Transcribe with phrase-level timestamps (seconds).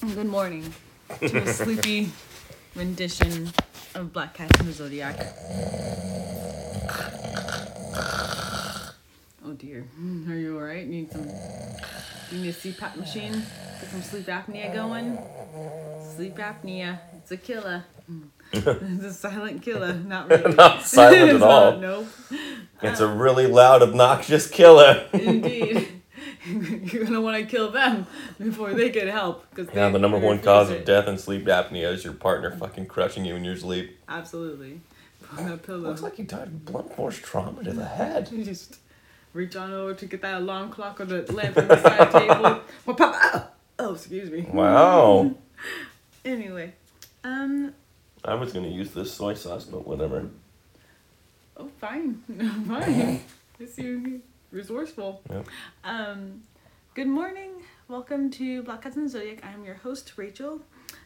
[0.00, 0.72] Good morning
[1.20, 2.10] to a sleepy
[2.76, 3.50] rendition
[3.94, 5.16] of Black Cats and the Zodiac.
[9.44, 9.88] Oh dear.
[10.28, 10.86] Are you alright?
[10.86, 11.26] Need some
[12.30, 13.32] you need a CPAP machine?
[13.32, 15.18] Get some sleep apnea going?
[16.16, 17.00] Sleep apnea.
[17.18, 17.84] It's a killer.
[18.52, 20.54] it's a silent killer, not really.
[20.54, 21.72] Not silent at all.
[21.72, 22.06] not, nope.
[22.82, 25.06] It's a really loud, obnoxious killer.
[25.12, 25.88] Indeed.
[26.46, 28.06] You're gonna want to kill them
[28.44, 29.44] before they get help.
[29.54, 30.80] Cause Yeah, they- the number one cause it.
[30.80, 33.98] of death in sleep apnea is your partner fucking crushing you in your sleep.
[34.08, 34.80] Absolutely.
[35.22, 35.88] Put on that pillow.
[35.88, 38.30] Looks like you died of blunt force trauma to the head.
[38.32, 38.78] You just
[39.34, 42.60] reach on over to get that alarm clock or the lamp on the side table.
[42.86, 43.48] Well, pop, oh,
[43.80, 44.42] oh, excuse me.
[44.52, 45.34] Wow.
[46.24, 46.72] Anyway,
[47.24, 47.74] um,
[48.24, 50.28] I was gonna use this soy sauce, but whatever.
[51.56, 52.22] oh, fine,
[52.66, 53.20] fine.
[53.60, 55.22] I see you resourceful.
[55.30, 55.46] Yep.
[55.84, 56.42] Um,
[56.94, 57.50] good morning.
[57.88, 59.42] Welcome to Black Cats and Zodiac.
[59.42, 60.60] I am your host Rachel,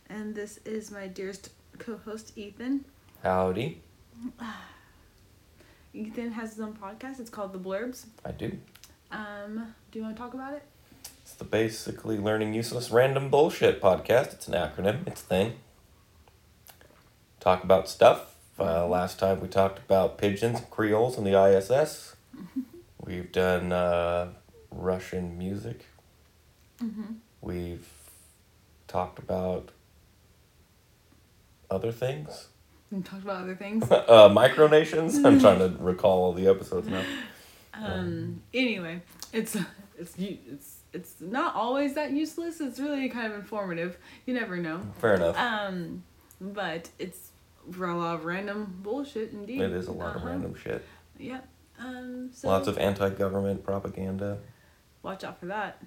[0.09, 2.84] and this is my dearest co-host Ethan.
[3.23, 3.81] Howdy.
[5.95, 7.21] Ethan has his own podcast.
[7.21, 8.06] It's called The Blurbs.
[8.25, 8.59] I do.
[9.12, 10.65] Um, do you want to talk about it?
[11.23, 14.33] It's the basically learning useless random bullshit podcast.
[14.33, 15.06] It's an acronym.
[15.06, 15.53] It's a thing.
[17.39, 18.34] Talk about stuff.
[18.59, 22.17] Uh, last time we talked about pigeons, and Creoles, and the ISS.
[23.05, 24.31] We've done uh,
[24.73, 25.87] Russian music.
[26.83, 27.12] Mm-hmm.
[27.41, 27.88] We've
[28.88, 29.70] talked about
[31.70, 32.48] other things.
[32.91, 33.84] We talked about other things.
[33.91, 35.25] uh, micronations.
[35.25, 37.05] I'm trying to recall all the episodes now.
[37.75, 38.42] Um.
[38.53, 39.00] Anyway,
[39.33, 39.56] it's
[39.98, 42.60] it's it's it's not always that useless.
[42.60, 43.97] It's really kind of informative.
[44.27, 44.83] You never know.
[45.00, 45.38] Fair enough.
[45.38, 46.03] Um,
[46.38, 47.30] but it's
[47.70, 49.33] for a lot of random bullshit.
[49.33, 49.62] Indeed.
[49.62, 50.28] It is a lot of Uh-huh.
[50.28, 50.84] random shit.
[51.19, 51.41] Yeah.
[51.80, 52.28] Um.
[52.34, 54.36] So Lots of anti-government propaganda.
[55.03, 55.83] watch out for that.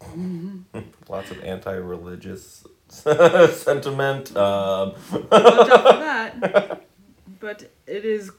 [1.08, 4.36] Lots of anti-religious sentiment.
[4.36, 6.82] Um, Watch out for that.
[7.40, 8.30] But it is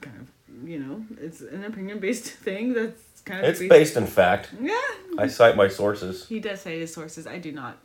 [0.00, 4.06] kind of you know it's an opinion based thing that's kind of it's based in
[4.06, 4.50] fact.
[4.60, 4.78] Yeah.
[5.18, 6.26] I cite my sources.
[6.26, 7.26] He does cite his sources.
[7.26, 7.76] I do not.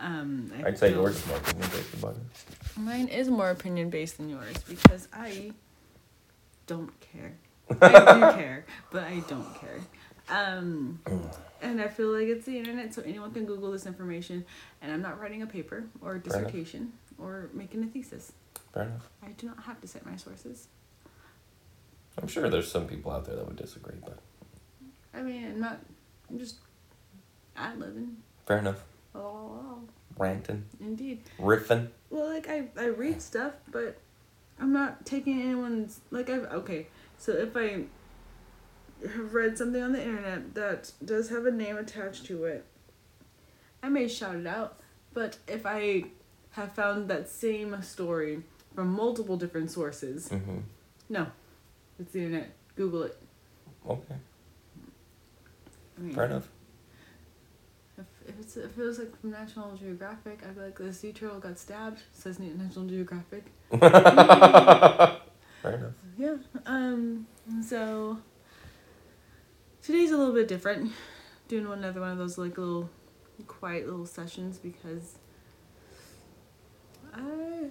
[0.00, 2.78] Um, I I'd say don't- yours is more opinion based about it.
[2.78, 5.52] Mine is more opinion based than yours because I
[6.66, 7.34] don't care.
[7.82, 7.88] I
[8.32, 9.80] do care, but I don't care.
[10.30, 11.00] Um,
[11.62, 14.44] and I feel like it's the internet, so anyone can Google this information.
[14.82, 18.32] And I'm not writing a paper or a dissertation or making a thesis.
[18.72, 19.08] Fair enough.
[19.22, 20.68] I do not have to cite my sources.
[22.20, 24.18] I'm sure there's some people out there that would disagree, but
[25.14, 25.78] I mean, I'm not.
[26.28, 26.56] I'm just
[27.56, 28.14] ad libbing.
[28.46, 28.82] fair enough.
[29.14, 29.80] Oh,
[30.16, 31.20] Ranting, indeed.
[31.40, 31.88] riffing.
[32.10, 33.98] Well, like I, I read stuff, but
[34.60, 36.88] I'm not taking anyone's like I've okay.
[37.18, 37.84] So if I
[39.02, 42.64] have read something on the internet that does have a name attached to it,
[43.82, 44.78] I may shout it out.
[45.14, 46.04] But if I
[46.52, 48.42] have found that same story
[48.74, 50.58] from multiple different sources, Mm-hmm.
[51.08, 51.26] no,
[51.98, 52.50] it's the internet.
[52.76, 53.16] Google it.
[53.88, 54.14] Okay,
[55.96, 56.48] I mean, fair enough.
[57.96, 61.12] If, if, it's, if it was like from National Geographic, I'd be like, the sea
[61.12, 62.02] turtle got stabbed.
[62.12, 63.44] Says National Geographic.
[63.70, 63.80] Fair
[65.64, 65.92] enough.
[66.16, 66.36] Yeah.
[66.66, 67.26] Um.
[67.66, 68.18] So
[69.88, 70.92] today's a little bit different.
[71.48, 72.90] Doing another one of those like little
[73.46, 75.16] quiet little sessions because
[77.14, 77.22] I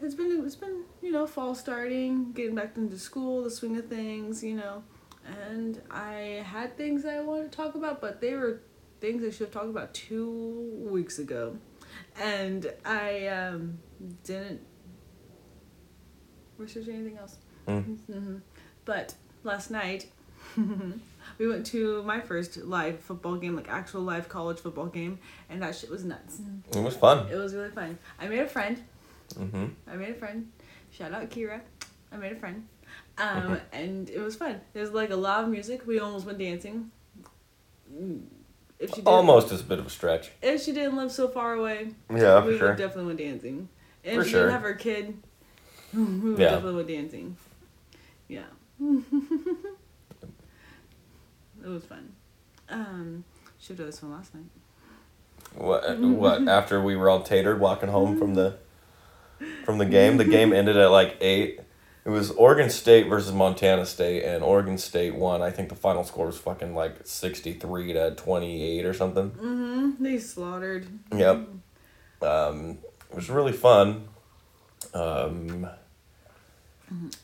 [0.02, 3.86] it's been it's been you know fall starting, getting back into school, the swing of
[3.86, 4.82] things, you know,
[5.52, 8.62] and I had things I wanted to talk about, but they were
[9.00, 11.56] things I should have talked about two weeks ago,
[12.20, 13.78] and I um
[14.24, 14.62] didn't
[16.58, 17.38] research anything else.
[17.68, 18.00] Mm.
[18.00, 18.38] hmm
[18.86, 19.14] But
[19.44, 20.08] last night,
[21.38, 25.62] we went to my first live football game, like actual live college football game, and
[25.62, 26.40] that shit was nuts.
[26.72, 27.28] It was fun.
[27.32, 27.98] It was really fun.
[28.20, 28.84] I made a friend.
[29.36, 29.66] Mm-hmm.
[29.90, 30.52] I made a friend.
[30.92, 31.62] Shout out Kira.
[32.12, 32.68] I made a friend.
[33.18, 34.62] Um, and it was fun.
[34.74, 35.86] There's like a lot of music.
[35.86, 36.92] We almost went dancing.
[38.80, 40.32] If she Almost is a bit of a stretch.
[40.42, 42.76] If she didn't live so far away, Yeah, we sure.
[42.76, 43.70] definitely went dancing.
[44.06, 44.42] And For if she sure.
[44.42, 45.18] didn't have her kid,
[45.94, 46.50] we would Yeah.
[46.52, 47.38] definitely went dancing.
[48.28, 48.44] Yeah.
[51.68, 52.14] it was fun.
[52.70, 53.24] Um,
[53.60, 54.44] should have done this one last night.
[55.56, 56.00] What?
[56.00, 56.48] What?
[56.48, 58.58] After we were all tatered walking home from the
[59.66, 61.60] from the game, the game ended at like eight.
[62.06, 65.42] It was Oregon State versus Montana State, and Oregon State won.
[65.42, 69.32] I think the final score was fucking like sixty three to twenty eight or something.
[69.32, 70.04] Mm-hmm.
[70.04, 70.88] They slaughtered.
[71.14, 71.48] Yep.
[72.22, 72.78] Um,
[73.10, 74.08] it was really fun.
[74.94, 75.68] Um,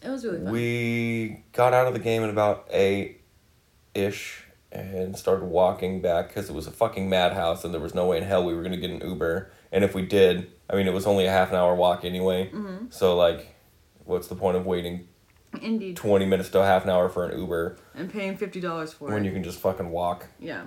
[0.02, 0.52] It was really fun.
[0.52, 3.22] we got out of the game at about eight
[3.96, 8.08] ish, and started walking back because it was a fucking madhouse and there was no
[8.08, 9.52] way in hell we were gonna get an Uber.
[9.72, 12.48] And if we did, I mean, it was only a half an hour walk anyway.
[12.48, 12.88] Mm-hmm.
[12.90, 13.56] So like,
[14.06, 15.08] what's the point of waiting
[15.62, 15.96] Indeed.
[15.96, 19.06] twenty minutes to a half an hour for an Uber And paying fifty dollars for
[19.06, 19.16] when it.
[19.18, 20.28] When you can just fucking walk?
[20.40, 20.64] yeah.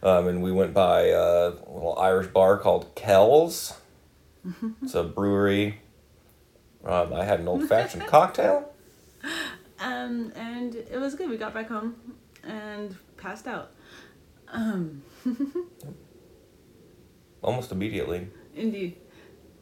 [0.00, 3.76] Um, and we went by a little Irish bar called Kells.
[4.82, 5.80] it's a brewery.
[6.84, 8.72] Um, I had an old fashioned cocktail.
[9.80, 11.30] Um, and it was good.
[11.30, 11.94] We got back home
[12.48, 13.70] and passed out.
[14.48, 15.02] Um,
[17.42, 18.28] Almost immediately.
[18.54, 18.96] indeed.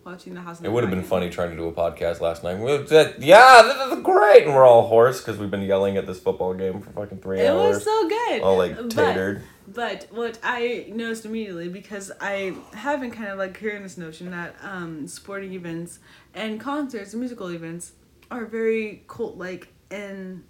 [0.05, 0.61] Watching the house.
[0.63, 2.61] It would have been funny trying to do a podcast last night.
[2.61, 4.45] We said, yeah, this is great.
[4.45, 7.41] And we're all hoarse because we've been yelling at this football game for fucking three
[7.41, 7.65] It hours.
[7.65, 8.43] It was so good.
[8.43, 13.59] all like But- But what I noticed immediately, because I have been kind of like
[13.59, 15.99] hearing this notion that um, sporting events
[16.35, 17.91] and concerts and musical events
[18.31, 20.45] are very cult like in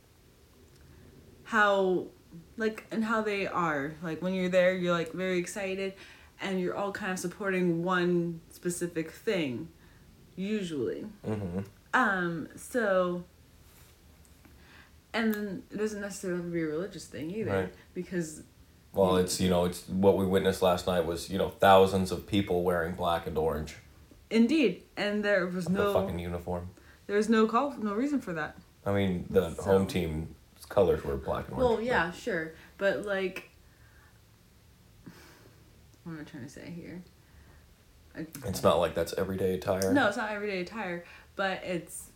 [1.44, 2.08] how
[2.56, 3.94] like and how they are.
[4.02, 5.94] Like when you're there you're like very excited
[6.40, 9.68] and you're all kind of supporting one specific thing,
[10.36, 11.06] usually.
[11.24, 11.60] hmm
[11.94, 13.24] Um, so
[15.14, 17.50] and then it doesn't necessarily have to be a religious thing either.
[17.52, 17.74] Right.
[17.94, 18.42] Because
[18.92, 22.26] Well, it's, you know, it's what we witnessed last night was, you know, thousands of
[22.26, 23.76] people wearing black and orange.
[24.30, 26.68] Indeed, and there was The no fucking uniform.
[27.06, 28.58] there was no call no reason for that.
[28.84, 30.28] I mean, the So- home team's
[30.68, 31.76] colors were black and orange.
[31.78, 33.50] Well, yeah, sure, but like,
[36.04, 37.02] what am I trying to say here?
[38.16, 39.92] I, It's not like that's everyday attire.
[39.92, 41.04] no, it's not everyday attire,
[41.34, 42.10] but it's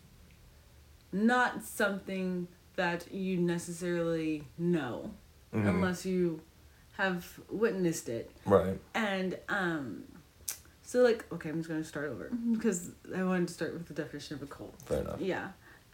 [1.12, 5.10] not something that you necessarily know
[5.52, 5.68] Mhm.
[5.68, 6.40] unless you
[6.92, 8.30] have witnessed it.
[8.46, 8.78] Right.
[8.94, 10.04] And um,
[10.82, 13.94] so like, okay, I'm just gonna start over because I wanted to start with the
[13.94, 14.80] definition of a cult.
[14.86, 15.20] Fair enough.
[15.20, 15.48] Yeah.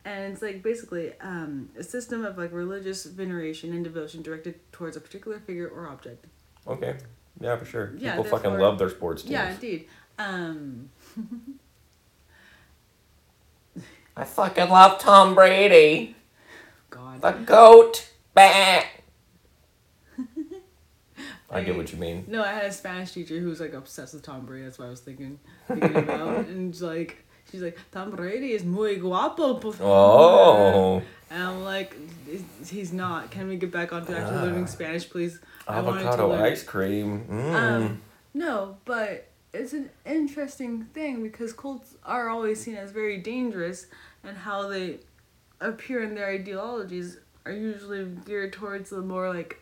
[0.07, 4.97] And it's like basically um, a system of like religious veneration and devotion directed towards
[4.97, 6.27] a particular figure or object.
[6.69, 6.97] Okay.
[7.41, 7.93] Yeah, for sure.
[7.99, 9.33] Yeah, People fucking love their sports teams.
[9.33, 9.89] Yeah, indeed.
[10.17, 10.91] Um,
[14.17, 16.15] I fucking love Tom Brady.
[16.89, 17.21] God.
[17.21, 18.09] The goat.
[18.33, 18.43] Bah.
[21.51, 22.27] I get what you mean.
[22.29, 24.65] No, I had a Spanish teacher who was like obsessed with Tom Brady.
[24.67, 26.47] That's what I was thinking, thinking about.
[26.47, 29.55] and like, she's like, Tom Brady is muy guapo.
[29.55, 31.03] por- Oh.
[31.31, 31.97] And I'm like,
[32.69, 33.31] he's not.
[33.31, 34.43] Can we get back onto actually Ah.
[34.43, 35.41] learning Spanish, please?
[35.67, 37.25] I wanted to Avocado ice cream.
[37.29, 37.55] Mm.
[37.55, 38.03] Um,
[38.35, 43.87] no, but it's an interesting thing because cults are always seen as very dangerous,
[44.23, 45.01] and how they
[45.61, 49.59] appear in their ideologies are usually geared towards the more like,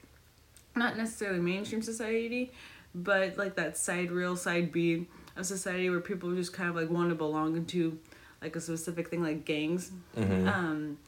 [0.77, 2.53] not necessarily mainstream society,
[2.95, 6.91] but like that side real side B of society where people just kind of like
[6.91, 7.99] want to belong into
[8.43, 9.91] like a specific thing like gangs.
[10.17, 10.47] Mhm.
[10.53, 10.99] Um,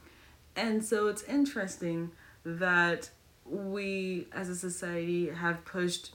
[0.56, 2.10] and so it's interesting
[2.44, 3.10] that
[3.44, 6.14] we as a society have pushed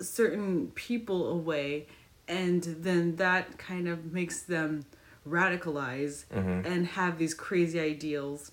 [0.00, 1.86] certain people away
[2.28, 4.84] and then that kind of makes them
[5.26, 6.64] radicalize Mhm.
[6.66, 8.52] and have these crazy ideals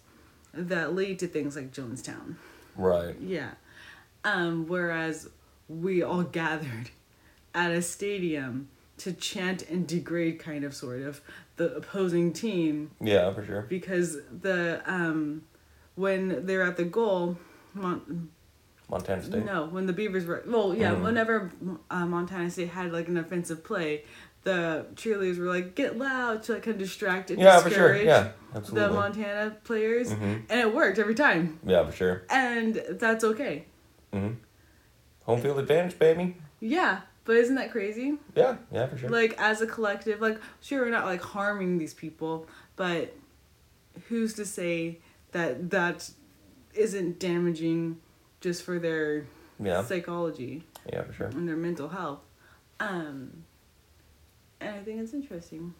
[0.53, 2.35] that lead to things like Jonestown.
[2.75, 3.15] Right.
[3.19, 3.51] Yeah.
[4.23, 5.29] Um, whereas
[5.67, 6.89] we all gathered
[7.55, 8.67] at a stadium
[8.97, 11.21] to chant and degrade kind of sort of
[11.57, 13.61] the opposing team Yeah, for sure.
[13.63, 15.43] because the um
[15.95, 17.37] when they're at the goal
[17.73, 18.29] Mon-
[18.89, 19.45] Montana State.
[19.45, 21.01] no when the beavers were well yeah Mhm.
[21.03, 21.51] whenever
[21.89, 24.03] uh, montana state had like an offensive play
[24.43, 27.93] the cheerleaders were like get loud to like kind of distract and Yeah, for sure.
[27.93, 30.43] discourage Yeah, the montana players Mhm.
[30.49, 32.23] and it worked every time Yeah, for sure.
[32.29, 33.65] and that's okay
[34.13, 34.33] Mm-hmm.
[35.23, 36.37] Home field advantage, baby.
[36.59, 38.17] yeah but isn't that crazy?
[38.35, 39.09] Yeah, yeah, for sure.
[39.09, 43.15] like as a collective like sure we're not like harming these people but
[44.07, 44.99] who's to say
[45.31, 46.09] that that
[46.73, 47.97] isn't damaging
[48.41, 49.25] just for their
[49.59, 51.27] yeah, psychology yeah, for sure.
[51.27, 52.19] and their mental health?
[52.79, 53.43] Um
[54.61, 55.73] and i think it's interesting.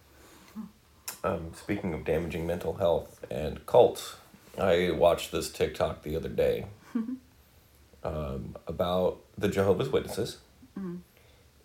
[1.24, 4.18] Um, speaking of damaging mental health and cults,
[4.60, 6.68] I watched this TikTok the other day
[8.04, 10.38] um, about the Jehovah's Witnesses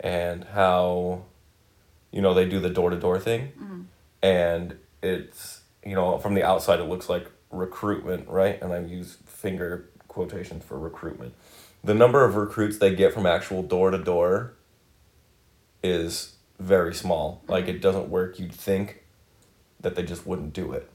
[0.01, 1.25] and how,
[2.11, 3.53] you know, they do the door to door thing.
[3.59, 3.81] Mm-hmm.
[4.23, 8.61] And it's, you know, from the outside, it looks like recruitment, right?
[8.61, 11.35] And I use finger quotations for recruitment.
[11.85, 14.55] The number of recruits they get from actual door to door
[15.83, 17.43] is very small.
[17.47, 17.81] Like, it mm-hmm.
[17.81, 18.39] doesn't work.
[18.39, 19.03] You'd think
[19.81, 20.91] that they just wouldn't do it.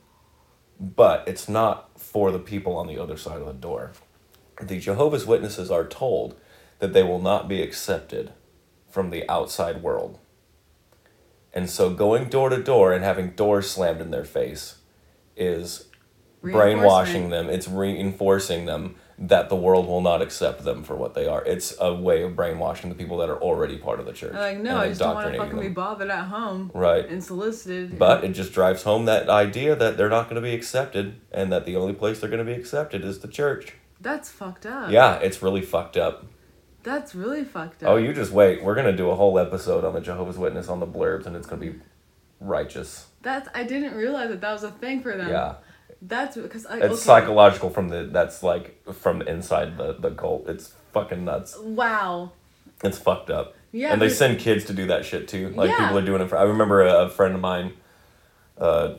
[0.80, 3.92] But it's not for the people on the other side of the door.
[4.62, 6.36] The Jehovah's Witnesses are told
[6.80, 8.34] that they will not be accepted
[8.96, 10.18] from the outside world.
[11.54, 14.76] And so going door to door and having doors slammed in their face
[15.36, 15.88] is
[16.42, 17.50] brainwashing them.
[17.50, 21.44] It's reinforcing them that the world will not accept them for what they are.
[21.44, 24.34] It's a way of brainwashing the people that are already part of the church.
[24.34, 27.06] Like, no, I just don't want to fucking be bothered at home Right.
[27.08, 28.00] and solicited.
[28.00, 31.52] But it just drives home that idea that they're not going to be accepted and
[31.52, 33.74] that the only place they're going to be accepted is the church.
[34.00, 34.90] that's fucked up.
[34.92, 36.26] Yeah, it's really fucked up.
[36.86, 37.90] That's really fucked up.
[37.90, 38.64] Oh, you just wait.
[38.64, 41.36] We're going to do a whole episode on the Jehovah's Witness on the blurbs and
[41.36, 41.80] it's going to be
[42.40, 43.08] righteous.
[43.24, 45.30] That's I didn't realize that that was a thing for them.
[45.30, 45.56] Yeah.
[46.00, 46.78] That's because I.
[46.78, 46.96] It's okay.
[46.96, 50.48] psychological from the that's like from inside the the cult.
[50.48, 51.58] It's fucking nuts.
[51.60, 52.34] Wow.
[52.84, 53.56] It's fucked up.
[53.72, 53.92] Yeah.
[53.92, 55.50] and they send kids to do that shit too.
[55.50, 55.80] Like Yeah.
[55.80, 56.38] people are doing it for.
[56.38, 57.74] I remember a, a friend of mine.
[58.60, 58.96] Uh,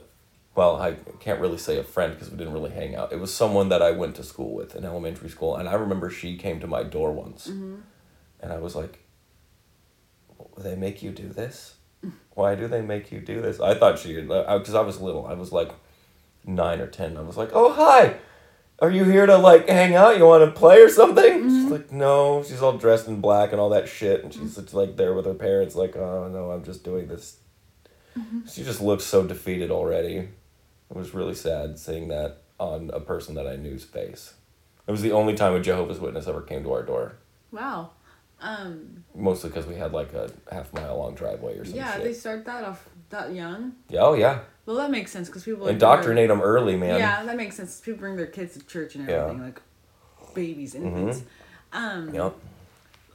[0.57, 3.13] well, I can't really say a friend because we didn't really hang out.
[3.13, 6.11] It was someone that I went to school with in elementary school, and I remember
[6.11, 7.77] she came to my door once, Mm-hmm.
[8.41, 9.01] and I was like,
[10.59, 11.75] "They make you do this?
[12.35, 15.27] Why do they make you do this?" I thought she, uh, because I was little.
[15.27, 15.73] I was like
[16.45, 17.17] nine or ten.
[17.17, 18.17] I was like, "Oh hi."
[18.79, 20.19] Are you here to like hang out?
[20.19, 21.25] You want to play or something?
[21.41, 21.49] Mm-hmm.
[21.63, 22.43] She's like, no.
[22.43, 25.25] She's all dressed in black and all that shit, and she's just, like there with
[25.25, 27.39] her parents, like, oh no, I'm just doing this.
[28.19, 28.41] Mm-hmm.
[28.47, 30.29] She just looks so defeated already.
[30.91, 34.35] It was really sad seeing that on a person that I knew's face.
[34.87, 37.17] It was the only time a Jehovah's Witness ever came to our door.
[37.51, 37.91] Wow.
[38.41, 39.05] Um.
[39.15, 42.05] Mostly because we had like a half mile long driveway or some Yeah, shit.
[42.05, 43.73] they start that off that young.
[43.89, 44.41] Yeah, oh yeah.
[44.67, 46.99] Well, that makes sense because people Indoctrinate them early, man.
[46.99, 47.81] Yeah, that makes sense.
[47.81, 49.23] People bring their kids to church and Yeah.
[49.23, 49.63] everything, like
[50.35, 51.23] babies, infants.
[51.73, 52.15] Um.
[52.15, 52.35] Yep.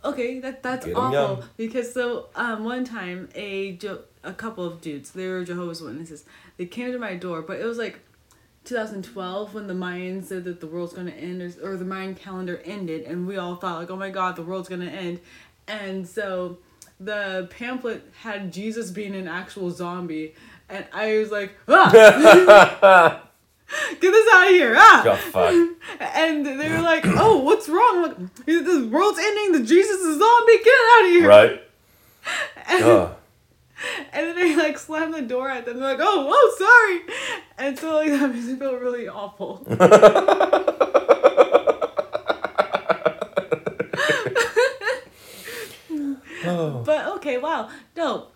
[0.04, 4.82] Okay, that that's Get awful because so um one time a jo- a couple of
[4.82, 6.26] dudes they were Jehovah's Witnesses
[6.62, 8.00] they came to my door but it was like
[8.66, 12.62] 2012 when the Mayans said that the world's gonna end or, or the Mayan calendar
[12.64, 15.20] ended and we all thought like oh my god the world's gonna end
[15.68, 16.60] and so
[17.00, 20.36] the pamphlet had Jesus being an actual zombie
[20.70, 21.90] and I was like ah
[24.00, 25.56] get this out of here ah fuck.
[26.00, 28.04] and they were like, "Oh, what's wrong?
[28.04, 29.62] Like, the world's ending.
[29.62, 30.58] The Jesus is a zombie.
[30.64, 31.62] Get out of here!" Right?
[32.68, 33.16] And.
[34.14, 35.80] and then they like slammed the door at them.
[35.80, 37.16] They're like, "Oh, oh, sorry."
[37.58, 39.66] And so like that makes me feel really awful.
[46.44, 46.82] Oh.
[46.86, 48.28] but okay, wow, no,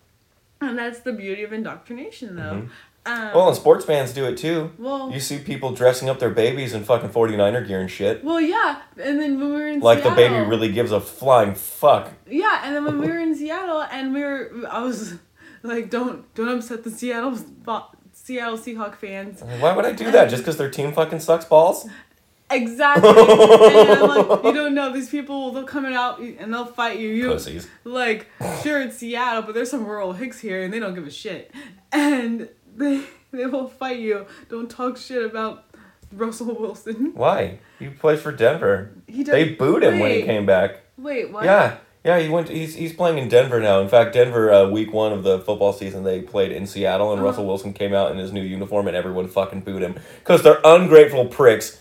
[0.61, 2.67] and that's the beauty of indoctrination, though.
[3.07, 4.71] Um, Well, and sports fans do it too.
[4.79, 8.23] well, You see people dressing up their babies in fucking 49er gear and shit.
[8.23, 8.81] well, yeah.
[9.01, 12.11] And then when we were in Like the baby really gives a flying fuck.
[12.27, 15.15] Yeah, and then when we were in Seattle, and we were, I was
[15.67, 17.37] like, "Don't, don't upset the Seattle,
[18.13, 20.29] Seattle Seahawk fans." Why would I do that?
[20.29, 21.87] Just because their team fucking sucks balls?
[22.51, 23.09] Exactly.
[23.09, 25.51] and I'm like, you don't know these people.
[25.51, 27.09] They'll come out and they'll fight you.
[27.09, 27.67] You Pussies.
[27.83, 28.27] like,
[28.61, 31.51] sure it's Seattle, but there's some rural hicks here, and they don't give a shit.
[31.91, 34.25] And they they will fight you.
[34.49, 35.65] Don't talk shit about
[36.11, 37.11] Russell Wilson.
[37.13, 37.59] Why?
[37.79, 38.91] He plays for Denver.
[39.07, 40.81] He does, They booed him when he came back.
[40.97, 41.45] Wait, what?
[41.45, 41.77] Yeah.
[42.05, 42.49] Yeah, he went.
[42.49, 43.81] he's he's playing in Denver now.
[43.81, 47.19] In fact, Denver, uh, week one of the football season, they played in Seattle, and
[47.19, 47.29] Uh-huh.
[47.29, 50.61] Russell Wilson came out in his new uniform, and everyone fucking booed him because they're
[50.63, 51.79] ungrateful pricks.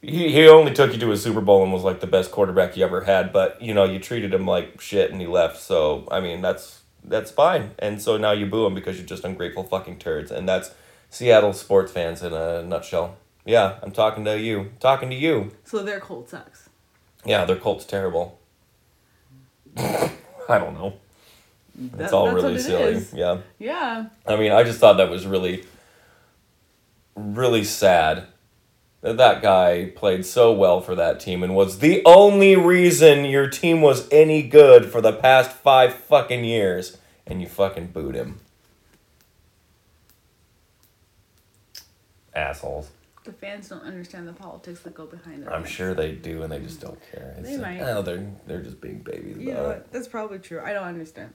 [0.00, 2.74] He he only took you to a Super Bowl and was like the best quarterback
[2.74, 5.58] you ever had, but you know you treated him like shit, and he left.
[5.60, 9.24] So I mean that's that's fine, and so now you boo him because you're just
[9.24, 10.70] ungrateful fucking turds, and that's
[11.10, 13.18] Seattle sports fans in a nutshell.
[13.44, 15.50] Yeah, I'm talking to you, talking to you.
[15.64, 16.70] So their cult sucks.
[17.26, 18.39] Yeah, their cult's terrible.
[19.76, 20.94] I don't know.
[21.74, 22.92] That- It's all that's really silly.
[22.94, 23.12] is.
[23.14, 23.38] Yeah.
[23.58, 24.06] Yeah.
[24.26, 25.64] I mean, I just thought that was really,
[27.14, 28.26] really sad
[29.02, 33.48] that that guy played so well for that team and was the only reason your
[33.48, 38.40] team was any good for the past five fucking years, and you fucking booed him.
[42.34, 42.90] Assholes.
[43.24, 45.48] The fans don't understand the politics that go behind it.
[45.50, 47.34] I'm sure they do, and they just don't care.
[47.38, 47.82] It's They like, might.
[47.90, 49.76] Oh, they're they're just being babies You about know it.
[49.78, 49.92] what?
[49.92, 50.60] That's probably true.
[50.60, 51.32] I don't understand,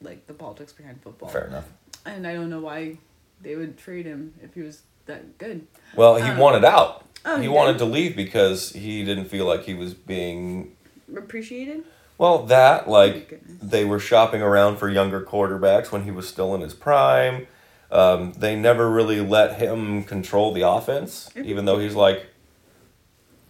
[0.00, 1.28] like the politics behind football.
[1.28, 1.68] Fair enough.
[2.06, 2.98] And I don't know why
[3.42, 5.66] they would trade him if he was that good.
[5.94, 7.04] Well, he Um, wanted out.
[7.26, 10.74] oh, he he wanted to leave because he didn't feel like he was being
[11.14, 11.84] Appreciated.
[12.18, 13.58] well that Oh, like goodness.
[13.62, 17.46] they were shopping around for younger quarterbacks when he was still in his prime.
[17.90, 22.26] Um, they never really let him control the offense, even though he's like,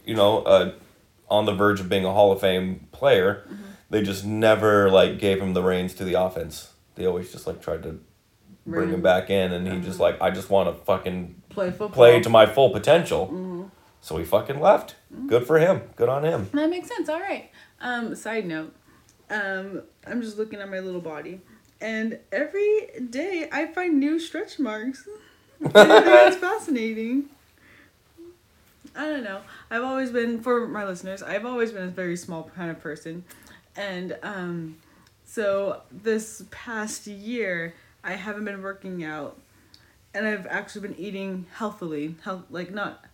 [0.04, 0.72] you know, uh,
[1.28, 3.44] on the verge of being a Hall of Fame player.
[3.46, 3.62] Mm-hmm.
[3.90, 6.72] They just never like gave him the reins to the offense.
[6.96, 8.00] They always just like tried to
[8.66, 11.88] bring him back in, and he just like, I just want to fucking Play football.
[11.90, 13.26] play to my full potential.
[13.26, 13.62] Mm-hmm.
[14.00, 14.96] So he fucking left.
[15.26, 15.82] Good for him.
[15.96, 16.48] Good on him.
[16.52, 17.08] That makes sense.
[17.08, 17.50] All right.
[17.80, 18.74] Um, side note,
[19.30, 21.40] um, I'm just looking at my little body,
[21.80, 25.08] and every day I find new stretch marks.
[25.60, 27.26] That's fascinating.
[28.94, 29.40] I don't know.
[29.70, 31.22] I've always been for my listeners.
[31.22, 33.24] I've always been a very small kind of person,
[33.76, 34.76] and um,
[35.24, 39.36] so this past year I haven't been working out,
[40.14, 42.14] and I've actually been eating healthily.
[42.22, 43.04] Health like not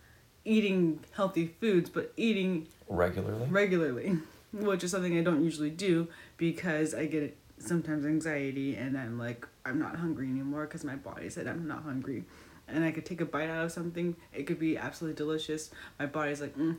[0.45, 3.47] eating healthy foods, but eating Regularly.
[3.49, 4.17] regularly,
[4.53, 9.47] which is something I don't usually do because I get sometimes anxiety and I'm like
[9.65, 12.25] I'm not hungry anymore because my body said I'm not hungry,
[12.67, 14.15] and I could take a bite out of something.
[14.33, 15.71] It could be absolutely delicious.
[15.99, 16.77] My body's like, mm,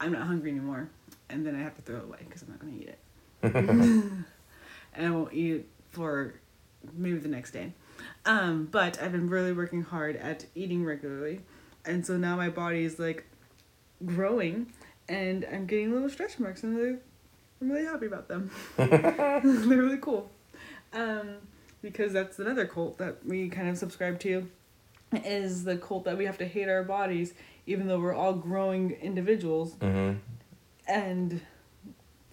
[0.00, 0.90] I'm not hungry anymore,
[1.28, 2.98] and then I have to throw it away because I'm not gonna eat it,
[4.94, 6.34] and I won't eat it for
[6.92, 7.72] maybe the next day.
[8.26, 11.40] Um, but I've been really working hard at eating regularly,
[11.84, 13.24] and so now my body is like
[14.04, 14.72] growing,
[15.08, 16.98] and I'm getting little stretch marks, and they're,
[17.60, 18.50] I'm really happy about them.
[18.76, 20.30] they're really cool,
[20.92, 21.36] um,
[21.82, 24.48] because that's another cult that we kind of subscribe to,
[25.24, 27.34] is the cult that we have to hate our bodies,
[27.66, 30.18] even though we're all growing individuals, Mm-hmm.
[30.88, 31.40] and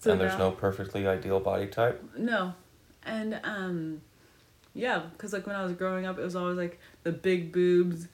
[0.04, 2.02] and there's now- no perfectly ideal body type.
[2.18, 2.54] no,
[3.06, 4.02] and um,
[4.74, 8.08] yeah, because like when I was growing up, it was always like the big boobs.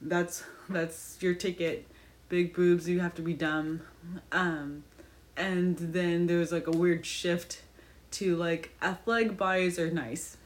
[0.00, 1.86] That's that's your ticket.
[2.28, 3.82] Big boobs, you have to be dumb.
[4.32, 4.82] Um,
[5.36, 7.62] and then there was like a weird shift
[8.12, 10.36] to like athletic bodies are nice,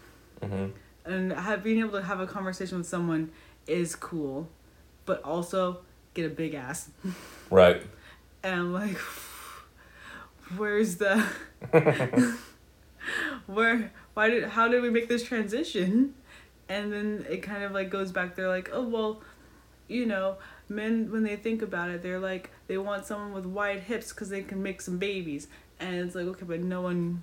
[0.42, 0.68] Mm-hmm.
[1.04, 3.30] and have being able to have a conversation with someone
[3.66, 4.48] is cool,
[5.04, 5.80] but also
[6.14, 6.90] get a big ass.
[7.50, 7.82] Right.
[8.42, 8.96] And I'm like,
[10.56, 11.24] where's the
[13.46, 16.14] where why did how did we make this transition?
[16.68, 18.36] And then it kind of like goes back.
[18.36, 19.20] They're like, oh well,
[19.88, 20.36] you know,
[20.70, 24.28] men when they think about it, they're like they want someone with wide hips because
[24.30, 25.48] they can make some babies.
[25.78, 27.22] And it's like okay, but no one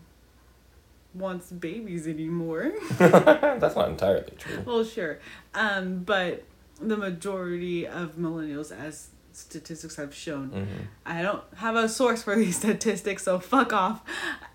[1.14, 2.74] wants babies anymore.
[2.98, 4.64] That's not entirely true.
[4.66, 5.20] well, sure,
[5.54, 6.44] um, but
[6.80, 10.84] the majority of millennials, as statistics have shown, Mm-hmm.
[11.06, 14.02] I don't have a source for these statistics, so fuck off.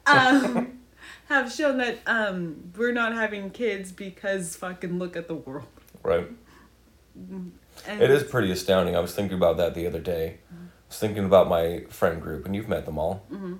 [0.07, 0.81] Um,
[1.28, 5.67] have shown that um, we're not having kids because fucking look at the world.
[6.02, 6.28] Right.
[7.87, 8.95] And It is pretty astounding.
[8.97, 10.39] I was thinking about that the other day.
[10.50, 10.54] I
[10.89, 13.25] was thinking about my friend group, and you've met them all.
[13.30, 13.58] Mhm.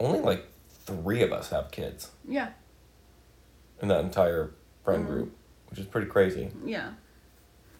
[0.00, 2.50] Only like three of us have kids Yeah,
[3.80, 4.50] in that entire
[4.84, 5.08] friend Mhm.
[5.08, 5.36] group,
[5.70, 6.50] which is pretty crazy.
[6.64, 6.92] yeah.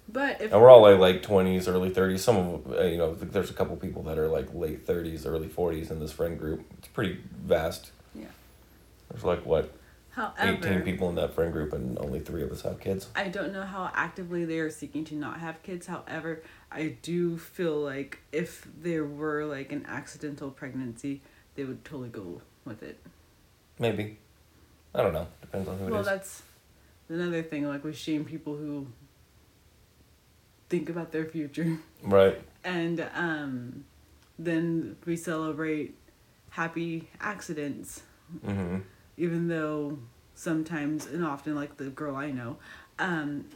[0.08, 2.22] But if And we're all like late twenties, early thirties.
[2.22, 5.48] Some of uh, you know, there's a couple people that are like late thirties, early
[5.48, 6.62] forties in this friend group.
[6.78, 7.90] It's pretty vast.
[8.14, 8.26] Yeah.
[9.10, 9.72] There's like what
[10.14, 13.09] however, eighteen people in that friend group, and only three of us have kids.
[13.14, 15.87] I don't know how actively they are seeking to not have kids.
[15.87, 21.20] However, I do feel like if there were like an accidental pregnancy,
[21.55, 22.98] they would totally go with it.
[23.79, 24.18] Maybe.
[24.94, 25.27] I don't know.
[25.40, 26.42] Depends on who it well, that's
[27.09, 27.66] another thing.
[27.68, 28.87] Like we shame people who
[30.68, 32.40] think about their future, Right.
[32.64, 33.85] and um,
[34.38, 35.94] then we celebrate
[36.50, 38.03] happy accidents,
[38.46, 38.79] Mm-hmm.
[39.16, 39.98] Even though
[40.35, 42.57] sometimes and often, like the girl I know,
[42.98, 43.46] um,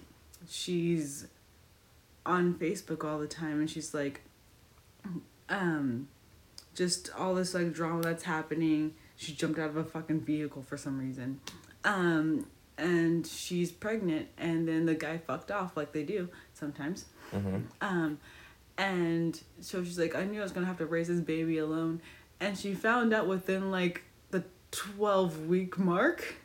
[0.49, 1.27] she's
[2.25, 4.23] on Facebook all the time, and she's like,
[5.49, 6.09] um,
[6.75, 8.95] just all this like drama that's happening.
[9.17, 11.41] She jumped out of a fucking vehicle for some reason.
[11.85, 17.07] Um, and she's pregnant, and then the guy fucked off like they do sometimes.
[17.35, 17.63] Mm-hmm.
[17.81, 18.19] Um,
[18.77, 22.01] and so she's like, I knew I was gonna have to raise this baby alone.
[22.41, 24.03] And she found out within like
[24.71, 26.37] 12 week mark.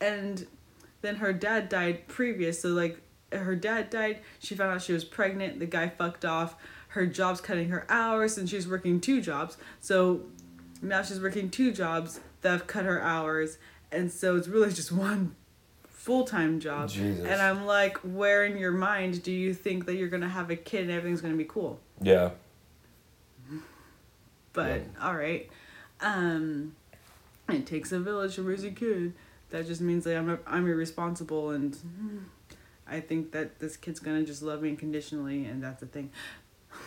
[0.00, 0.46] And
[1.00, 2.60] then her dad died previous.
[2.60, 3.00] So, like,
[3.32, 4.20] her dad died.
[4.38, 5.58] She found out she was pregnant.
[5.58, 6.56] The guy fucked off.
[6.88, 9.56] Her job's cutting her hours, and she's working two jobs.
[9.80, 10.22] So
[10.82, 13.58] now she's working two jobs that have cut her hours.
[13.90, 15.34] And so it's really just one
[15.86, 16.90] full time job.
[16.90, 17.24] Jesus.
[17.24, 20.56] And I'm like, where in your mind do you think that you're gonna have a
[20.56, 21.80] kid and everything's gonna be cool?
[22.00, 22.30] Yeah.
[24.52, 25.48] But all right,
[26.00, 26.74] um,
[27.48, 29.14] it takes a village to raise a kid.
[29.50, 31.76] That just means that I'm a, I'm irresponsible, and
[32.86, 36.10] I think that this kid's gonna just love me unconditionally, and that's the thing.